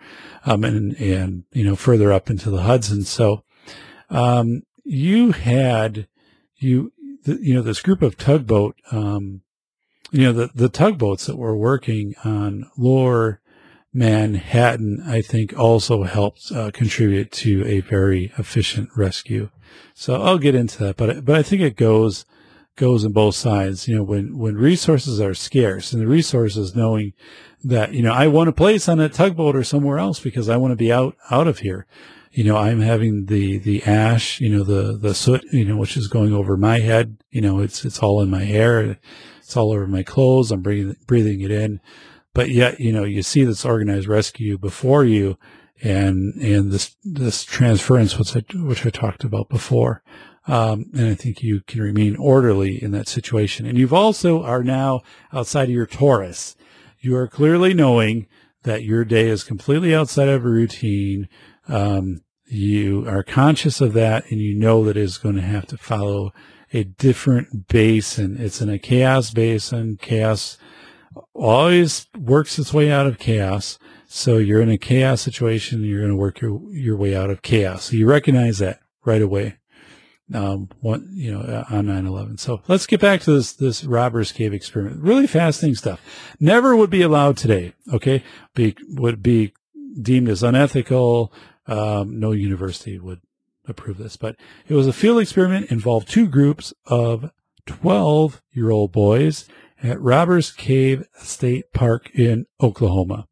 [0.46, 3.04] um, and, and, you know, further up into the Hudson.
[3.04, 3.46] So,
[4.10, 6.08] um, you had
[6.58, 6.92] you
[7.24, 9.42] the, you know this group of tugboat um,
[10.12, 13.40] you know the the tugboats that were working on lower
[13.94, 19.52] Manhattan I think also helped uh, contribute to a very efficient rescue.
[19.94, 22.26] So I'll get into that, but but I think it goes
[22.76, 23.88] goes on both sides.
[23.88, 27.14] You know when when resources are scarce and the resources knowing
[27.64, 30.58] that you know I want a place on a tugboat or somewhere else because I
[30.58, 31.86] want to be out out of here
[32.34, 35.96] you know, I'm having the, the ash, you know, the, the soot, you know, which
[35.96, 37.18] is going over my head.
[37.30, 38.98] You know, it's, it's all in my hair.
[39.40, 40.52] It's all over my clothes.
[40.52, 41.80] I'm breathing, breathing it in.
[42.34, 45.38] But yet, you know, you see this organized rescue before you
[45.84, 50.02] and, and this, this transference, which I, which I talked about before.
[50.48, 53.68] Um, and I think you can remain orderly in that situation.
[53.68, 56.56] And you've also are now outside of your Torus.
[57.00, 58.28] You are clearly knowing
[58.64, 61.30] that your day is completely outside of a routine
[61.68, 65.78] um, you are conscious of that and you know that it's going to have to
[65.78, 66.34] follow
[66.74, 68.38] a different basin.
[68.40, 69.98] It's in a chaos basin.
[70.02, 70.58] Chaos
[71.34, 73.78] always works its way out of chaos.
[74.08, 75.80] So you're in a chaos situation.
[75.80, 77.86] And you're going to work your, your way out of chaos.
[77.86, 79.58] So you recognize that right away.
[80.34, 82.40] Um, one, you know, uh, on 9-11.
[82.40, 85.02] So let's get back to this, this robber's cave experiment.
[85.02, 86.02] Really fascinating stuff.
[86.40, 87.74] Never would be allowed today.
[87.92, 88.24] Okay.
[88.56, 89.54] Be, would be
[90.02, 91.32] deemed as unethical,
[91.68, 93.22] um, no university would
[93.68, 94.36] approve this, but
[94.68, 97.32] it was a field experiment involved two groups of
[97.66, 99.48] 12 year old boys
[99.82, 103.28] at Robbers Cave State Park in Oklahoma.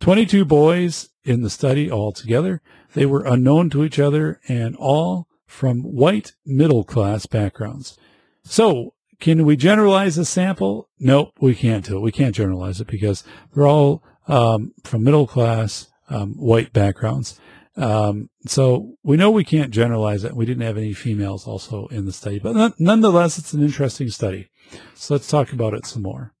[0.00, 2.62] 22 boys in the study altogether.
[2.94, 7.98] They were unknown to each other and all from white middle class backgrounds.
[8.44, 10.88] So can we generalize the sample?
[10.98, 12.00] Nope, we can't do it.
[12.00, 17.38] We can't generalize it because they're all um, from middle class um, white backgrounds.
[17.76, 20.34] Um, so we know we can't generalize it.
[20.34, 24.50] We didn't have any females also in the study, but nonetheless, it's an interesting study.
[24.94, 26.34] So let's talk about it some more.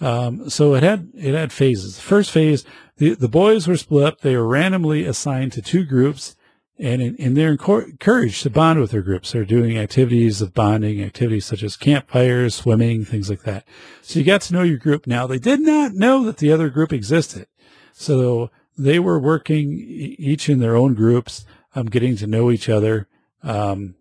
[0.00, 1.96] Um, so it had it had phases.
[1.96, 2.64] The first phase,
[2.98, 4.20] the, the boys were split up.
[4.20, 6.36] They were randomly assigned to two groups,
[6.78, 9.32] and, in, and they're encouraged to bond with their groups.
[9.32, 13.66] They're doing activities of bonding, activities such as campfires, swimming, things like that.
[14.02, 15.06] So you got to know your group.
[15.06, 17.46] Now they did not know that the other group existed.
[17.92, 19.72] So they were working
[20.18, 23.08] each in their own groups, um, getting to know each other.
[23.42, 23.96] Um,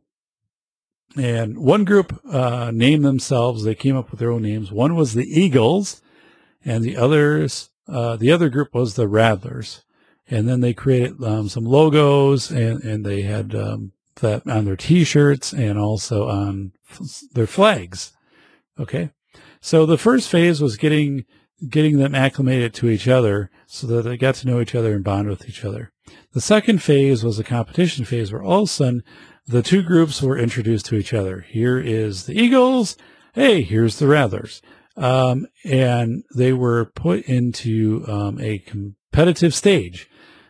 [1.16, 3.64] and one group uh, named themselves.
[3.64, 4.72] They came up with their own names.
[4.72, 6.02] One was the Eagles,
[6.64, 9.84] and the others, uh, the other group was the Rattlers.
[10.30, 14.76] And then they created um, some logos, and and they had um, that on their
[14.76, 16.74] T-shirts and also on
[17.32, 18.12] their flags.
[18.78, 19.12] Okay,
[19.62, 21.24] so the first phase was getting
[21.70, 25.04] getting them acclimated to each other so that they got to know each other and
[25.04, 25.92] bond with each other.
[26.34, 29.04] The second phase was the competition phase where all of a sudden
[29.48, 31.42] the two groups were introduced to each other.
[31.42, 32.98] Here is the Eagles.
[33.34, 34.62] Hey, here's the Rattlers.
[34.96, 40.10] Um, and they were put into um, a competitive stage.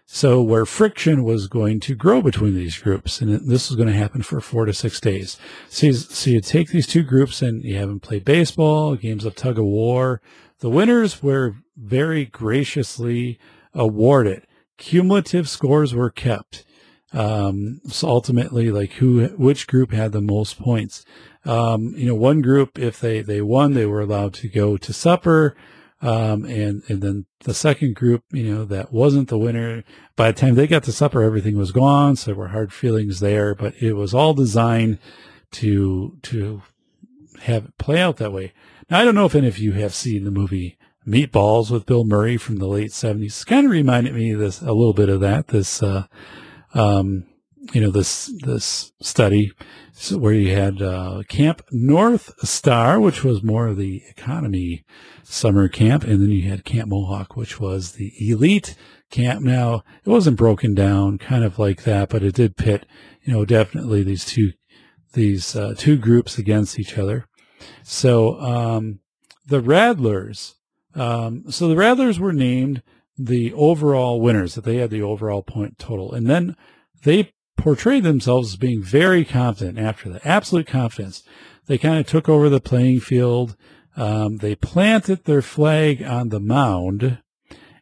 [0.09, 3.93] So where friction was going to grow between these groups, and this was going to
[3.93, 5.37] happen for four to six days.
[5.67, 9.35] So so you take these two groups and you have them play baseball, games of
[9.35, 10.21] tug of war,
[10.59, 13.39] the winners were very graciously
[13.73, 14.45] awarded.
[14.77, 16.65] Cumulative scores were kept.
[17.13, 21.05] Um, so ultimately, like who, which group had the most points?
[21.45, 24.93] Um, you know, one group, if they, they won, they were allowed to go to
[24.93, 25.55] supper.
[26.01, 29.83] Um, and, and then the second group, you know, that wasn't the winner.
[30.15, 32.15] By the time they got to supper, everything was gone.
[32.15, 34.99] So there were hard feelings there, but it was all designed
[35.53, 36.61] to, to
[37.41, 38.53] have it play out that way.
[38.89, 42.05] Now, I don't know if any of you have seen the movie Meatballs with Bill
[42.05, 43.43] Murray from the late seventies.
[43.43, 46.05] Kind of reminded me of this, a little bit of that, this, uh,
[46.73, 47.25] um,
[47.73, 49.51] you know, this, this study
[50.11, 54.85] where you had, uh, Camp North Star, which was more of the economy
[55.23, 56.05] summer camp.
[56.05, 58.75] And then you had Camp Mohawk, which was the elite
[59.09, 59.41] camp.
[59.41, 62.85] Now it wasn't broken down kind of like that, but it did pit,
[63.23, 64.53] you know, definitely these two,
[65.11, 67.27] these, uh, two groups against each other.
[67.83, 68.99] So, um,
[69.47, 70.55] the Rattlers,
[70.95, 72.83] um, so the Rattlers were named
[73.17, 76.13] the overall winners, that they had the overall point total.
[76.13, 76.55] And then
[77.03, 81.23] they portrayed themselves as being very confident after that, absolute confidence.
[81.65, 83.55] They kind of took over the playing field.
[83.95, 87.19] Um, they planted their flag on the mound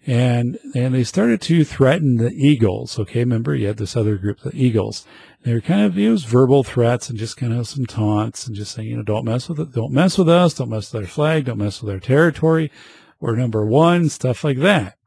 [0.07, 2.99] and, and they started to threaten the Eagles.
[2.99, 3.19] Okay.
[3.19, 5.05] Remember you had this other group, the Eagles.
[5.45, 8.73] They were kind of used verbal threats and just kind of some taunts and just
[8.73, 9.73] saying, you know, don't mess with it.
[9.73, 10.55] Don't mess with us.
[10.55, 11.45] Don't mess with our flag.
[11.45, 12.71] Don't mess with our territory.
[13.19, 14.97] We're number one, stuff like that.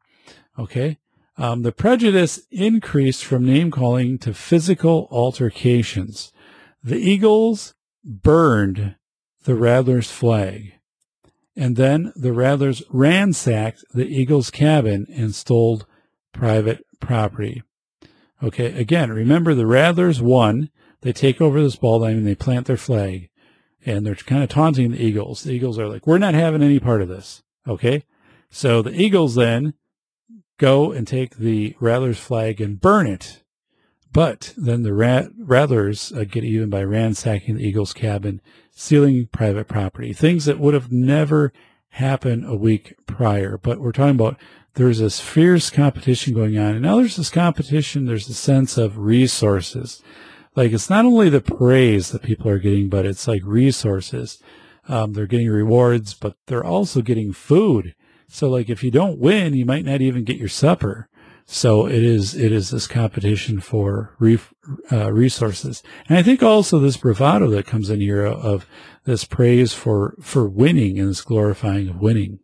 [0.57, 0.97] Okay.
[1.37, 6.31] Um, the prejudice increased from name calling to physical altercations.
[6.81, 7.73] The Eagles
[8.05, 8.95] burned
[9.43, 10.75] the Rattlers flag.
[11.57, 15.83] And then the Rattlers ransacked the Eagles' cabin and stole
[16.31, 17.61] private property.
[18.41, 20.69] Okay, again, remember the Rattlers won.
[21.01, 23.29] They take over this ball diamond and they plant their flag.
[23.85, 25.43] And they're kind of taunting the Eagles.
[25.43, 27.43] The Eagles are like, we're not having any part of this.
[27.67, 28.03] Okay.
[28.49, 29.73] So the Eagles then
[30.57, 33.43] go and take the Rattlers flag and burn it.
[34.11, 40.13] But then the Rattlers uh, get even by ransacking the Eagles cabin, stealing private property,
[40.13, 41.53] things that would have never
[41.89, 43.57] happened a week prior.
[43.57, 44.37] But we're talking about
[44.79, 46.71] there's this fierce competition going on.
[46.71, 50.01] And now there's this competition, there's a sense of resources.
[50.55, 54.41] Like it's not only the praise that people are getting, but it's like resources.
[54.87, 57.93] Um, they're getting rewards, but they're also getting food.
[58.29, 61.09] So like if you don't win, you might not even get your supper.
[61.45, 64.39] So it is, it is this competition for re,
[64.89, 65.83] uh, resources.
[66.07, 68.65] And I think also this bravado that comes in here of
[69.03, 72.39] this praise for, for winning and this glorifying of winning.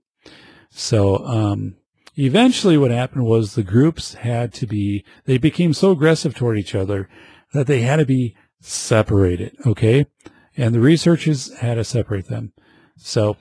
[0.69, 1.77] So, um,
[2.15, 6.75] eventually what happened was the groups had to be, they became so aggressive toward each
[6.75, 7.09] other
[7.53, 9.55] that they had to be separated.
[9.65, 10.07] Okay.
[10.57, 12.53] And the researchers had to separate them.
[12.97, 13.37] So,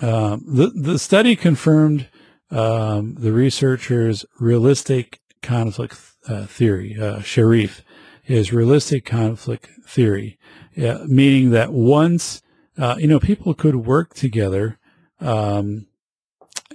[0.00, 2.08] um, the, the study confirmed
[2.50, 5.98] um, the researcher's realistic conflict
[6.28, 7.82] uh, theory, uh, Sherif,
[8.26, 10.38] is realistic conflict theory,
[10.80, 12.42] uh, meaning that once,
[12.76, 14.78] uh, you know, people could work together,
[15.20, 15.86] um,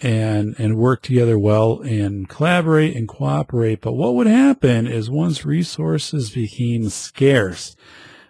[0.04, 3.80] and, and work together well and collaborate and cooperate.
[3.80, 7.78] But what would happen is once resources became scarce,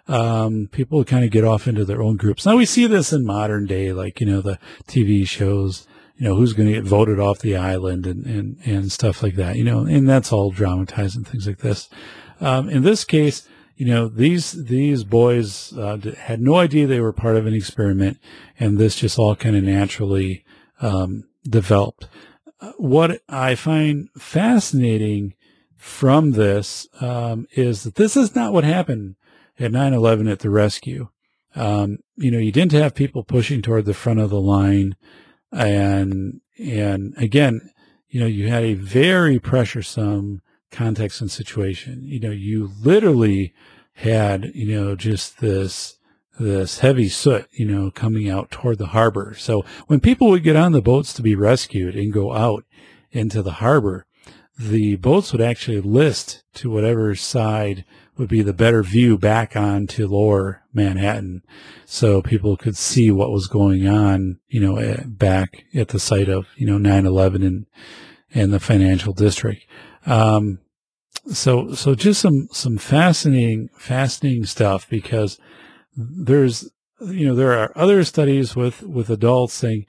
[0.07, 2.45] um, people would kind of get off into their own groups.
[2.45, 6.36] Now we see this in modern day, like, you know, the TV shows, you know,
[6.36, 9.63] who's going to get voted off the island and, and, and stuff like that, you
[9.63, 11.89] know, and that's all dramatized and things like this.
[12.39, 13.47] Um, in this case,
[13.78, 18.19] you know, these, these boys, uh, had no idea they were part of an experiment
[18.59, 20.45] and this just all kind of naturally,
[20.80, 22.08] um, developed.
[22.78, 25.34] What I find fascinating
[25.78, 29.16] from this, um, is that this is not what happened
[29.60, 31.10] at 9-11 at the rescue.
[31.56, 34.96] Um, you know, you didn't have people pushing toward the front of the line
[35.52, 37.70] and, and again,
[38.10, 40.39] you know, you had a very pressuresome
[40.72, 42.02] context and situation.
[42.04, 43.54] You know, you literally
[43.94, 45.98] had, you know, just this,
[46.39, 49.36] this heavy soot, you know, coming out toward the harbor.
[49.38, 52.65] So when people would get on the boats to be rescued and go out
[53.11, 54.05] into the harbor,
[54.57, 57.86] the boats would actually list to whatever side
[58.17, 61.41] would be the better view back onto lower Manhattan.
[61.86, 66.29] So people could see what was going on, you know, eh, back at the site
[66.29, 67.65] of, you know, 9-11 and,
[68.34, 69.65] and the financial district.
[70.05, 70.59] Um,
[71.31, 75.39] so, so just some, some fascinating, fascinating stuff because
[75.96, 76.70] there's,
[77.02, 79.86] you know, there are other studies with, with adults saying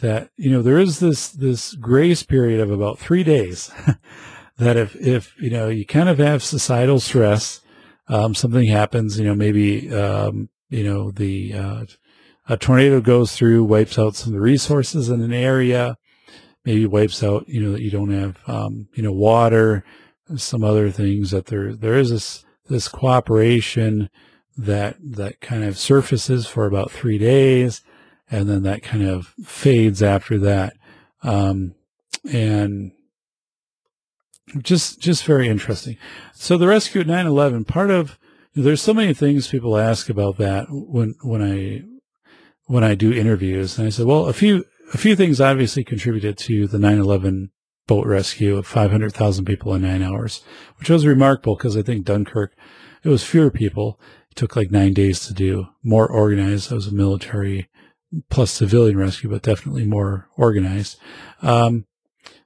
[0.00, 3.70] that, you know, there is this, this grace period of about three days
[4.58, 7.60] that if, if, you know, you kind of have societal stress,
[8.08, 11.84] um, something happens, you know, maybe, um, you know, the, uh,
[12.48, 15.96] a tornado goes through, wipes out some of the resources in an area,
[16.64, 19.84] maybe wipes out, you know, that you don't have, um, you know, water,
[20.36, 24.10] some other things that there, there is this, this cooperation
[24.56, 27.82] that, that kind of surfaces for about three days
[28.30, 30.74] and then that kind of fades after that.
[31.22, 31.74] Um,
[32.32, 32.92] and
[34.58, 35.96] just, just very interesting.
[36.34, 38.18] So the rescue at 9-11, part of,
[38.54, 41.82] there's so many things people ask about that when, when I,
[42.66, 43.78] when I do interviews.
[43.78, 47.50] And I said, well, a few, a few things obviously contributed to the 9-11
[47.86, 50.42] boat rescue of 500,000 people in nine hours,
[50.78, 52.54] which was remarkable because I think Dunkirk,
[53.02, 54.00] it was fewer people.
[54.34, 56.72] It took like nine days to do, more organized.
[56.72, 57.68] It was a military
[58.30, 60.98] plus civilian rescue, but definitely more organized.
[61.40, 61.86] Um,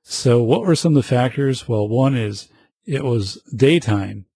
[0.02, 1.66] so what were some of the factors?
[1.66, 2.50] Well, one is
[2.84, 4.26] it was daytime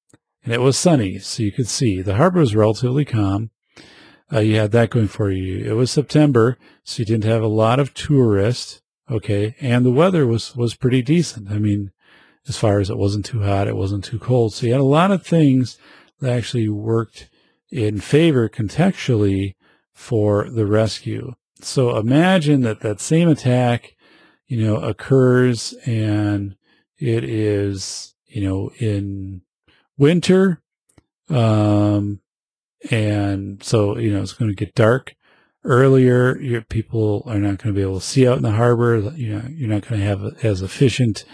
[0.43, 3.51] and it was sunny, so you could see the harbor was relatively calm.
[4.33, 5.63] Uh, you had that going for you.
[5.63, 8.81] It was September, so you didn't have a lot of tourists.
[9.11, 9.57] Okay.
[9.61, 11.51] And the weather was, was pretty decent.
[11.51, 11.91] I mean,
[12.49, 14.55] as far as it wasn't too hot, it wasn't too cold.
[14.55, 15.77] So you had a lot of things
[16.21, 17.29] that actually worked
[17.73, 19.55] in favor contextually
[19.95, 21.33] for the rescue.
[21.61, 23.97] So imagine that that same attack,
[24.47, 26.55] you know, occurs and
[26.99, 29.43] it is, you know, in
[29.97, 30.61] winter.
[31.31, 32.21] Um,
[32.91, 35.15] and so, you know, it's going to get dark
[35.65, 36.39] earlier.
[36.39, 39.13] Your people are not going to be able to see out in the harbor.
[39.17, 41.25] You know, you're not going to have as efficient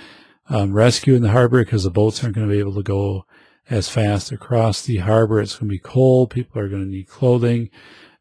[0.49, 3.25] um, rescue in the harbor because the boats aren't going to be able to go
[3.71, 5.41] as fast across the harbor.
[5.41, 6.31] It's going to be cold.
[6.31, 7.71] People are going to need clothing.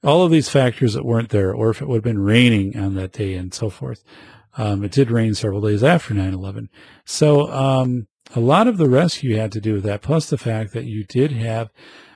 [0.04, 2.96] All of these factors that weren't there, or if it would have been raining on
[2.96, 4.04] that day and so forth.
[4.58, 6.70] Um, it did rain several days after 9-11.
[7.06, 10.74] So um, a lot of the rescue had to do with that, plus the fact
[10.74, 11.70] that you did have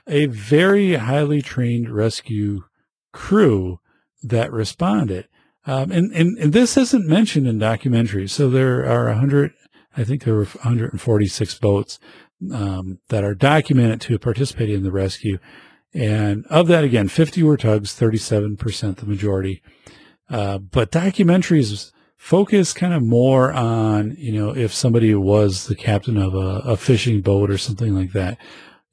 [0.06, 2.64] a very highly trained rescue
[3.12, 3.78] crew
[4.22, 5.28] that responded.
[5.66, 8.30] Um, and, and, and this isn't mentioned in documentaries.
[8.30, 9.52] So there are 100,
[9.96, 12.00] I think there were 146 boats
[12.52, 15.38] um, that are documented to have participated in the rescue.
[15.94, 19.62] And of that, again, 50 were tugs, 37%, the majority.
[20.30, 26.16] Uh, but documentaries focus kind of more on, you know, if somebody was the captain
[26.16, 28.38] of a, a fishing boat or something like that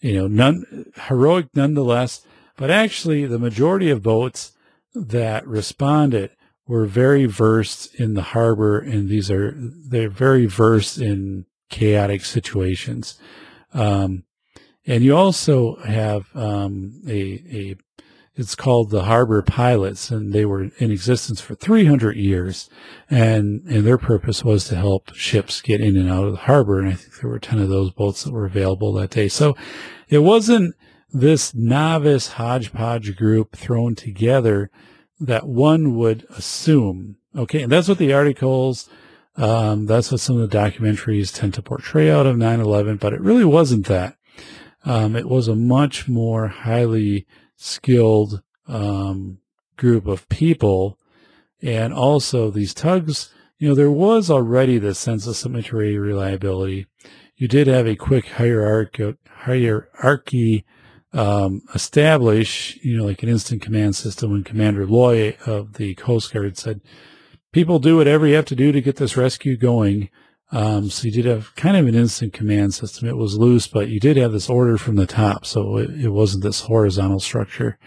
[0.01, 2.25] you know, none heroic nonetheless.
[2.55, 4.53] But actually, the majority of boats
[4.93, 6.31] that responded
[6.67, 13.20] were very versed in the harbor, and these are they're very versed in chaotic situations.
[13.74, 14.24] Um,
[14.86, 17.76] and you also have um, a a
[18.36, 22.70] it's called the Harbor Pilots, and they were in existence for 300 years,
[23.09, 26.80] and and their purpose was to help ships get in and out of the harbor.
[26.80, 29.28] And I think there were 10 of those boats that were available that day.
[29.28, 29.57] So
[30.07, 30.74] it wasn't
[31.11, 34.72] this novice hodgepodge group thrown together
[35.20, 37.17] that one would assume.
[37.36, 38.89] Okay, and that's what the articles,
[39.39, 43.21] um, that's what some of the documentaries tend to portray out of 9/11, but it
[43.21, 44.15] really wasn't that.
[44.85, 47.25] Um, it was a much more highly
[47.55, 49.39] skilled um,
[49.77, 50.97] group of people.
[51.61, 56.87] And also these tugs, you know, there was already this sense of cemetery reliability.
[57.35, 60.65] You did have a quick hierarchy, hierarchy
[61.11, 66.31] um, establish, you know, like an instant command system when Commander Loy of the Coast
[66.33, 66.81] Guard said,
[67.51, 70.09] people do whatever you have to do to get this rescue going.
[70.51, 73.07] Um, so you did have kind of an instant command system.
[73.07, 75.45] It was loose, but you did have this order from the top.
[75.45, 77.77] So it, it wasn't this horizontal structure.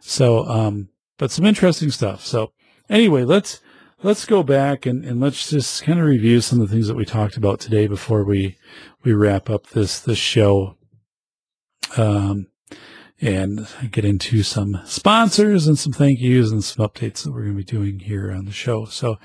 [0.00, 2.24] So, um, but some interesting stuff.
[2.24, 2.52] So
[2.90, 3.60] anyway, let's,
[4.02, 6.96] let's go back and, and let's just kind of review some of the things that
[6.96, 8.56] we talked about today before we,
[9.02, 10.76] we wrap up this, this show.
[11.96, 12.49] Um,
[13.20, 17.56] and get into some sponsors and some thank yous and some updates that we're going
[17.56, 18.86] to be doing here on the show.
[18.86, 19.18] So,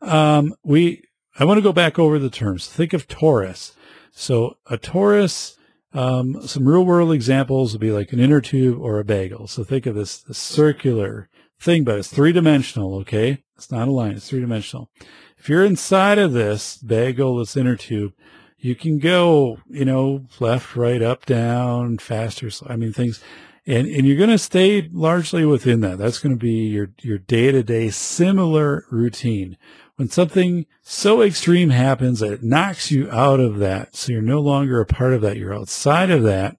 [0.00, 1.02] um, we,
[1.38, 2.68] I want to go back over the terms.
[2.68, 3.74] Think of torus.
[4.10, 5.56] So a torus,
[5.92, 9.46] um, some real world examples would be like an inner tube or a bagel.
[9.46, 11.28] So think of this, this circular
[11.60, 12.96] thing, but it's three dimensional.
[12.96, 13.44] Okay.
[13.56, 14.12] It's not a line.
[14.12, 14.90] It's three dimensional.
[15.36, 18.12] If you're inside of this bagel, this inner tube,
[18.58, 22.50] you can go, you know, left, right, up, down, faster.
[22.66, 23.22] I mean, things,
[23.66, 25.98] and, and you're going to stay largely within that.
[25.98, 29.56] That's going to be your, your day to day similar routine
[29.98, 34.38] when something so extreme happens that it knocks you out of that, so you're no
[34.38, 36.56] longer a part of that, you're outside of that,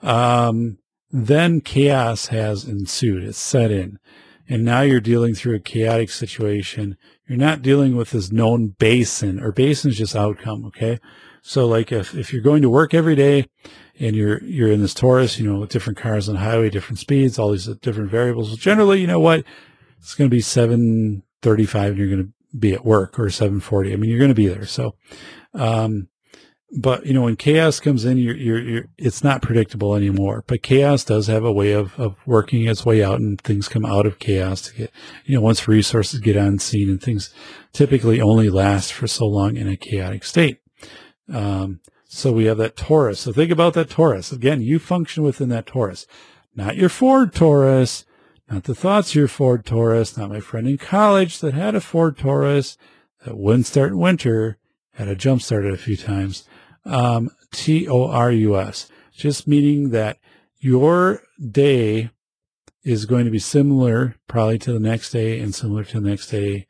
[0.00, 0.78] um,
[1.10, 3.22] then chaos has ensued.
[3.22, 3.98] It's set in.
[4.48, 6.96] And now you're dealing through a chaotic situation.
[7.26, 10.98] You're not dealing with this known basin, or basin is just outcome, okay?
[11.42, 13.46] So like if, if you're going to work every day
[13.98, 16.98] and you're, you're in this Torus, you know, with different cars on the highway, different
[16.98, 19.44] speeds, all these different variables, well, generally, you know what?
[19.98, 23.92] It's going to be 735 and you're going to be at work or 740.
[23.92, 24.66] I mean, you're going to be there.
[24.66, 24.96] So,
[25.54, 26.08] um,
[26.76, 30.62] but you know, when chaos comes in, you're, you're, you're, it's not predictable anymore, but
[30.62, 34.06] chaos does have a way of, of working its way out and things come out
[34.06, 34.90] of chaos to get,
[35.24, 37.32] you know, once resources get on scene and things
[37.72, 40.60] typically only last for so long in a chaotic state.
[41.32, 43.16] Um, so we have that Torus.
[43.18, 44.32] So think about that Torus.
[44.32, 46.06] Again, you function within that Torus,
[46.56, 48.04] not your Ford Taurus,
[48.50, 51.80] not the thoughts of your Ford Taurus, not my friend in college that had a
[51.80, 52.76] Ford Taurus
[53.24, 54.58] that wouldn't start in winter,
[54.92, 56.44] had a jump started a few times
[56.84, 60.18] um, T O R U S, just meaning that
[60.58, 62.10] your day
[62.82, 66.28] is going to be similar probably to the next day and similar to the next
[66.28, 66.66] day.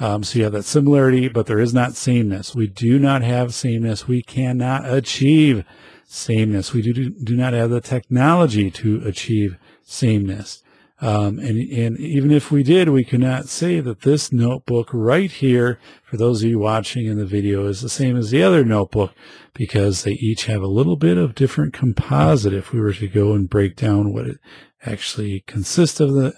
[0.00, 2.54] Um, so you have that similarity, but there is not sameness.
[2.54, 4.06] We do not have sameness.
[4.06, 5.64] We cannot achieve
[6.06, 6.72] sameness.
[6.72, 10.62] We do, do not have the technology to achieve sameness.
[11.00, 15.30] Um, and, and even if we did, we could not say that this notebook right
[15.30, 18.64] here, for those of you watching in the video, is the same as the other
[18.64, 19.12] notebook
[19.54, 22.52] because they each have a little bit of different composite.
[22.52, 24.38] If we were to go and break down what it
[24.84, 26.34] actually consists of the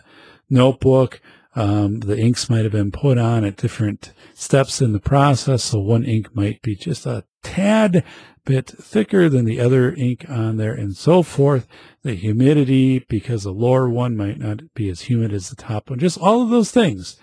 [0.50, 1.22] notebook,
[1.56, 5.64] um, the inks might have been put on at different steps in the process.
[5.64, 8.04] So one ink might be just a tad
[8.45, 11.66] bit thicker than the other ink on there and so forth.
[12.03, 15.99] The humidity, because the lower one might not be as humid as the top one,
[15.99, 17.18] just all of those things.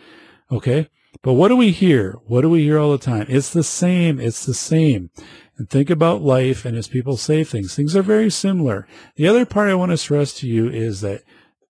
[0.51, 0.89] Okay.
[1.23, 2.19] But what do we hear?
[2.25, 3.25] What do we hear all the time?
[3.27, 4.19] It's the same.
[4.19, 5.09] It's the same.
[5.57, 6.63] And think about life.
[6.63, 8.87] And as people say things, things are very similar.
[9.15, 11.23] The other part I want to stress to you is that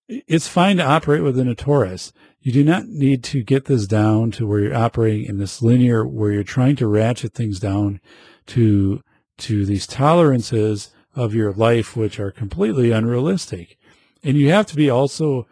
[0.08, 2.12] it's fine to operate within a Torus.
[2.42, 6.06] You do not need to get this down to where you're operating in this linear,
[6.06, 8.00] where you're trying to ratchet things down
[8.48, 9.02] to
[9.40, 13.78] to these tolerances of your life, which are completely unrealistic.
[14.24, 15.48] And you have to be also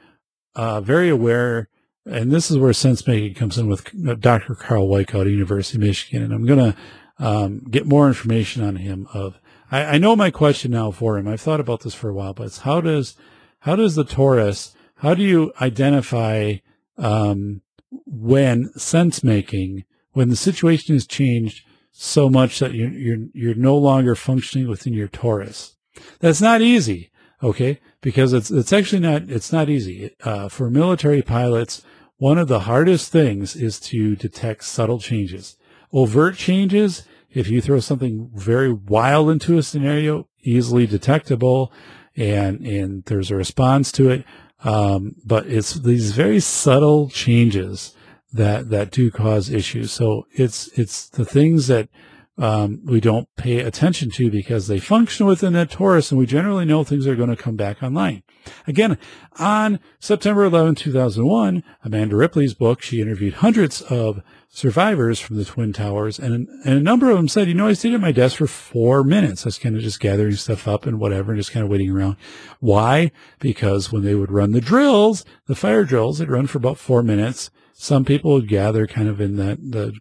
[0.55, 1.69] uh, very aware,
[2.05, 4.55] and this is where sense making comes in with uh, Dr.
[4.55, 6.23] Karl Weick out of University of Michigan.
[6.23, 6.77] And I'm going to
[7.17, 9.07] um, get more information on him.
[9.13, 9.39] Of
[9.71, 11.27] I, I, know my question now for him.
[11.27, 13.15] I've thought about this for a while, but it's how does
[13.59, 14.73] how does the Torus?
[14.97, 16.55] How do you identify
[16.97, 17.61] um,
[18.05, 21.64] when sense making when the situation has changed?
[21.97, 25.75] So much that you're, you're, you're no longer functioning within your Torus.
[26.19, 27.09] That's not easy.
[27.41, 27.79] Okay.
[28.01, 30.13] Because it's, it's actually not, it's not easy.
[30.21, 31.83] Uh, for military pilots,
[32.17, 35.55] one of the hardest things is to detect subtle changes.
[35.93, 41.71] Overt changes, if you throw something very wild into a scenario, easily detectable
[42.17, 44.25] and, and there's a response to it.
[44.65, 47.94] Um, but it's these very subtle changes
[48.35, 49.91] that that do cause issues.
[49.91, 51.89] So it's it's the things that
[52.37, 56.65] um, we don't pay attention to because they function within that Torus, and we generally
[56.65, 58.23] know things are going to come back online.
[58.67, 58.97] Again,
[59.39, 65.71] on September 11, 2001, Amanda Ripley's book, she interviewed hundreds of survivors from the Twin
[65.71, 68.37] Towers, and, and a number of them said, you know, I stayed at my desk
[68.37, 69.45] for four minutes.
[69.45, 71.89] I was kind of just gathering stuff up and whatever, and just kind of waiting
[71.89, 72.17] around.
[72.59, 73.13] Why?
[73.39, 77.01] Because when they would run the drills, the fire drills, they'd run for about four
[77.01, 79.93] minutes some people would gather kind of in that the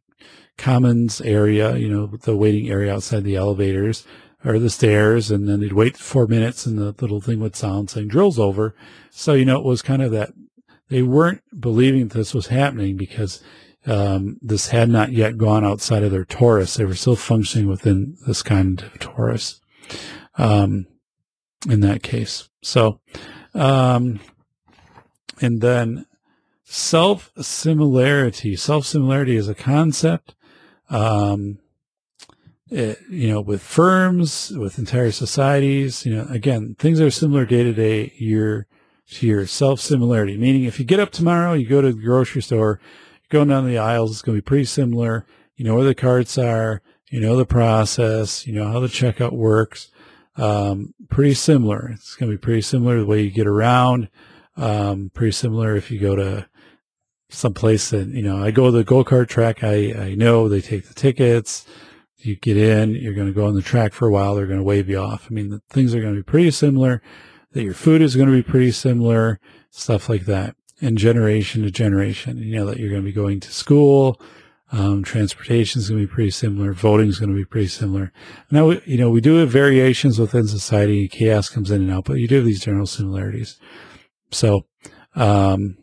[0.57, 4.07] commons area, you know, the waiting area outside the elevators
[4.45, 7.91] or the stairs, and then they'd wait four minutes and the little thing would sound
[7.91, 8.75] saying drills over.
[9.11, 10.33] So, you know, it was kind of that
[10.89, 13.43] they weren't believing this was happening because
[13.87, 16.77] um, this had not yet gone outside of their Torus.
[16.77, 19.61] They were still functioning within this kind of Torus
[20.39, 20.87] um,
[21.69, 22.49] in that case.
[22.63, 23.01] So,
[23.53, 24.21] um,
[25.41, 26.07] and then
[26.65, 28.57] self similarity.
[28.57, 30.35] Self similarity is a concept.
[30.91, 31.59] Um,
[32.71, 37.63] it, you know, with firms, with entire societies, you know, again, things are similar day
[37.63, 38.67] to day, year
[39.13, 39.47] to year.
[39.47, 42.81] Self similarity, meaning if you get up tomorrow, you go to the grocery store,
[43.23, 45.27] you're going down the aisles, it's going to be pretty similar.
[45.57, 49.33] You know where the carts are, you know the process, you know how the checkout
[49.33, 49.91] works.
[50.37, 51.91] Um, pretty similar.
[51.95, 54.09] It's going to be pretty similar the way you get around.
[54.57, 56.49] Um, pretty similar if you go to
[57.35, 59.63] someplace that, you know, I go to the go-kart track.
[59.63, 61.67] I, I know they take the tickets.
[62.19, 64.35] You get in, you're going to go on the track for a while.
[64.35, 65.27] They're going to wave you off.
[65.31, 67.03] I mean, the things are going to be pretty similar
[67.53, 70.57] that your food is going to be pretty similar, stuff like that.
[70.81, 74.21] And generation to generation, you know, that you're going to be going to school.
[74.73, 76.73] Um, transportation is going to be pretty similar.
[76.73, 78.13] Voting is going to be pretty similar.
[78.51, 81.07] Now, you know, we do have variations within society.
[81.07, 83.59] Chaos comes in and out, but you do have these general similarities.
[84.33, 84.67] So,
[85.15, 85.77] um,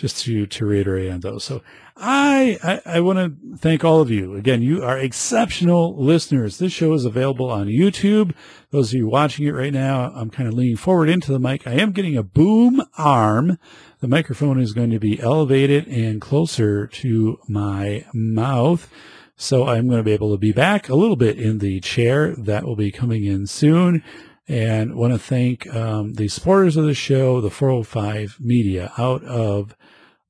[0.00, 1.44] just to, to reiterate on those.
[1.44, 1.62] So
[1.94, 4.34] I, I, I want to thank all of you.
[4.34, 6.56] Again, you are exceptional listeners.
[6.56, 8.34] This show is available on YouTube.
[8.70, 11.66] Those of you watching it right now, I'm kind of leaning forward into the mic.
[11.66, 13.58] I am getting a boom arm.
[14.00, 18.90] The microphone is going to be elevated and closer to my mouth.
[19.36, 22.34] So I'm going to be able to be back a little bit in the chair.
[22.34, 24.02] That will be coming in soon.
[24.48, 29.76] And want to thank um, the supporters of the show, the 405 Media out of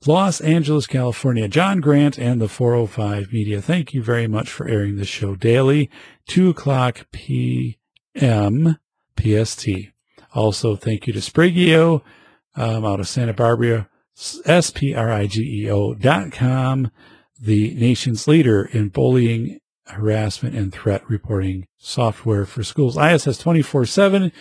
[0.06, 1.46] Los Angeles, California.
[1.46, 3.60] John Grant and the 405 Media.
[3.60, 5.90] Thank you very much for airing the show daily,
[6.28, 8.78] 2 o'clock p.m.
[9.18, 9.68] PST.
[10.34, 12.00] Also, thank you to Sprigeo
[12.56, 13.90] um, out of Santa Barbara,
[14.46, 16.90] S-P-R-I-G-E-O dot com,
[17.38, 22.96] the nation's leader in bullying, harassment, and threat reporting software for schools.
[22.96, 24.32] ISS 24-7,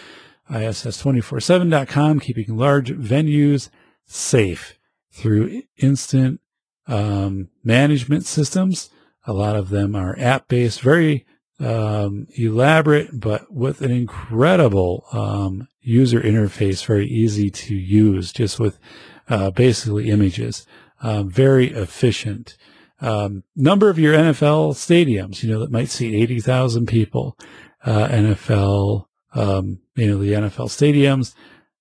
[0.50, 3.70] ISS247.com, keeping large venues
[4.06, 4.79] safe
[5.12, 6.42] through instant
[6.88, 8.90] um, management systems.
[9.26, 11.26] A lot of them are app-based, very
[11.60, 18.80] um, elaborate, but with an incredible um, user interface, very easy to use, just with
[19.28, 20.66] uh, basically images.
[21.02, 22.58] Um, very efficient.
[23.02, 27.38] Um, number of your NFL stadiums, you know, that might seat 80,000 people.
[27.86, 31.34] Uh, NFL, um, you know, the NFL stadiums,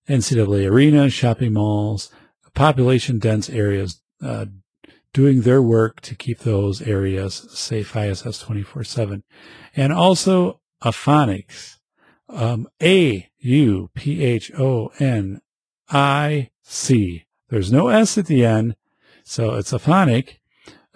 [0.09, 2.11] NCAA arenas, shopping malls,
[2.59, 4.47] population dense areas, uh,
[5.13, 9.23] doing their work to keep those areas safe ISS 24 7.
[9.77, 11.77] And also Auphonics,
[12.29, 15.41] um, A U P H O N
[15.89, 17.27] I C.
[17.49, 18.75] There's no S at the end.
[19.23, 20.39] So it's Auphonic.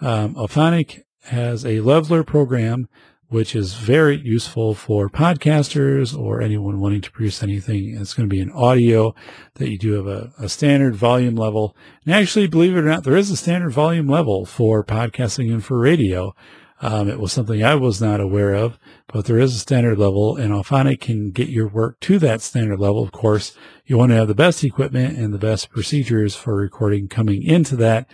[0.01, 2.89] Um, Auphonic has a leveler program
[3.33, 7.97] which is very useful for podcasters or anyone wanting to produce anything.
[7.99, 9.15] It's going to be an audio
[9.55, 11.75] that you do have a, a, standard volume level.
[12.05, 15.65] And actually, believe it or not, there is a standard volume level for podcasting and
[15.65, 16.35] for radio.
[16.79, 18.77] Um, it was something I was not aware of,
[19.07, 22.79] but there is a standard level and Auphonic can get your work to that standard
[22.79, 23.01] level.
[23.01, 23.57] Of course,
[23.87, 27.75] you want to have the best equipment and the best procedures for recording coming into
[27.77, 28.07] that.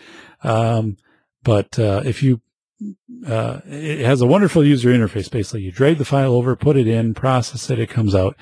[0.43, 0.95] Um,
[1.43, 2.39] but uh, if you
[3.25, 5.29] uh, it has a wonderful user interface.
[5.29, 8.35] Basically, you drag the file over, put it in, process it, it comes out,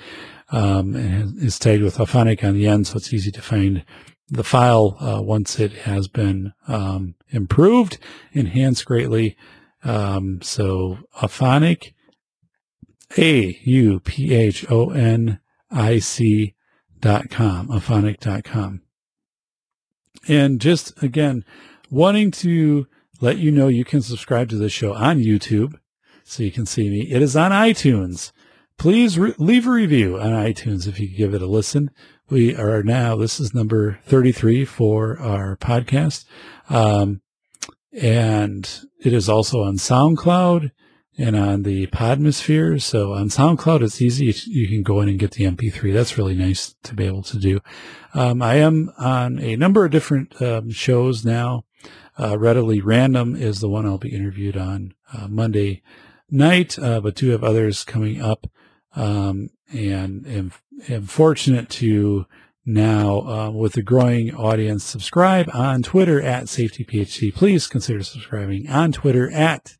[0.52, 3.84] um, and it's tagged with Auphonic on the end, so it's easy to find
[4.30, 7.98] the file uh, once it has been um, improved,
[8.34, 9.38] enhanced greatly.
[9.84, 11.94] Um, so Auphonic,
[13.18, 15.40] A U P H O N
[15.72, 16.56] I C
[17.00, 18.82] dot com, Auphonic dot com.
[20.28, 21.46] And just again,
[21.90, 22.88] wanting to
[23.20, 25.76] let you know you can subscribe to this show on YouTube
[26.24, 27.01] so you can see me.
[27.11, 28.32] It is on iTunes.
[28.78, 31.89] Please re- leave a review on iTunes if you give it a listen.
[32.30, 36.26] We are now, this is number 33 for our podcast.
[36.70, 37.22] Um,
[37.93, 38.70] and
[39.03, 40.72] it is also on SoundCloud
[41.18, 42.82] and on the Podmosphere.
[42.82, 44.36] So on SoundCloud, it's easy.
[44.45, 45.93] You can go in and get the MP3.
[45.93, 47.59] That's really nice to be able to do.
[48.13, 51.63] Um, I am on a number of different um, shows now.
[52.20, 55.84] Uh, Readily Random is the one I'll be interviewed on uh, Monday
[56.30, 58.47] night, uh, but do have others coming up.
[58.95, 60.51] Um, and am,
[60.89, 62.26] am fortunate to
[62.65, 67.34] now, uh, with a growing audience, subscribe on Twitter at SafetyPHD.
[67.34, 69.78] Please consider subscribing on Twitter at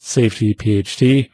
[0.00, 1.30] SafetyPHD,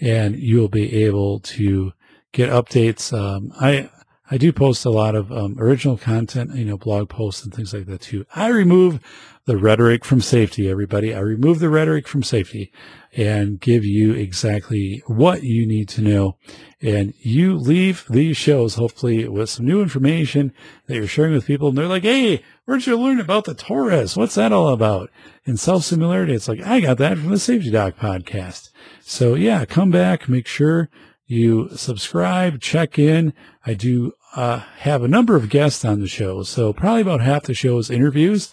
[0.00, 1.92] and you'll be able to
[2.32, 3.16] get updates.
[3.16, 3.90] Um, I
[4.30, 7.74] I do post a lot of um, original content, you know, blog posts and things
[7.74, 8.26] like that too.
[8.34, 9.00] I remove
[9.46, 11.14] the rhetoric from safety, everybody.
[11.14, 12.72] I remove the rhetoric from safety
[13.14, 16.36] and give you exactly what you need to know.
[16.80, 20.52] And you leave these shows, hopefully, with some new information
[20.86, 21.68] that you're sharing with people.
[21.68, 24.16] And they're like, Hey, where'd you learn about the Torus?
[24.16, 25.10] What's that all about?
[25.44, 28.70] And self similarity, it's like, I got that from the Safety Doc podcast.
[29.00, 30.88] So yeah, come back, make sure
[31.26, 33.34] you subscribe, check in.
[33.66, 36.42] I do uh, have a number of guests on the show.
[36.42, 38.52] So probably about half the show is interviews.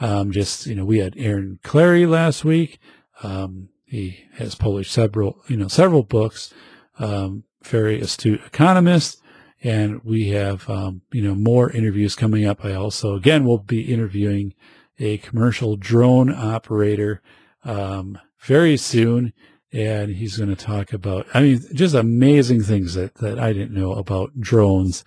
[0.00, 2.78] Um, just, you know, we had Aaron Clarey last week.
[3.22, 6.52] Um, he has published several, you know, several books,
[6.98, 9.20] um, very astute economist.
[9.62, 12.64] And we have, um, you know, more interviews coming up.
[12.64, 14.54] I also, again, will be interviewing
[14.98, 17.22] a commercial drone operator,
[17.64, 19.32] um, very soon.
[19.72, 23.74] And he's going to talk about, I mean, just amazing things that, that I didn't
[23.74, 25.04] know about drones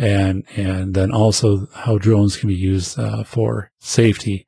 [0.00, 4.46] and and then also how drones can be used uh, for safety.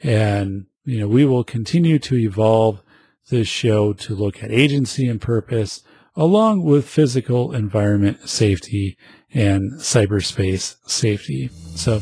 [0.00, 2.82] And you know, we will continue to evolve
[3.28, 5.82] this show to look at agency and purpose,
[6.14, 8.96] along with physical environment safety
[9.34, 11.50] and cyberspace safety.
[11.74, 12.00] So,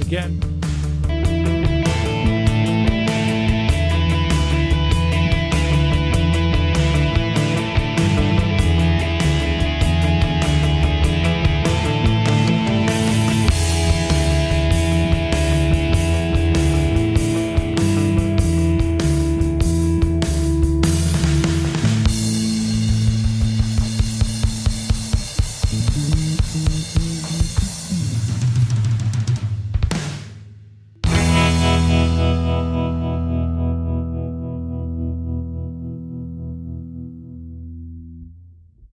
[0.00, 0.71] again.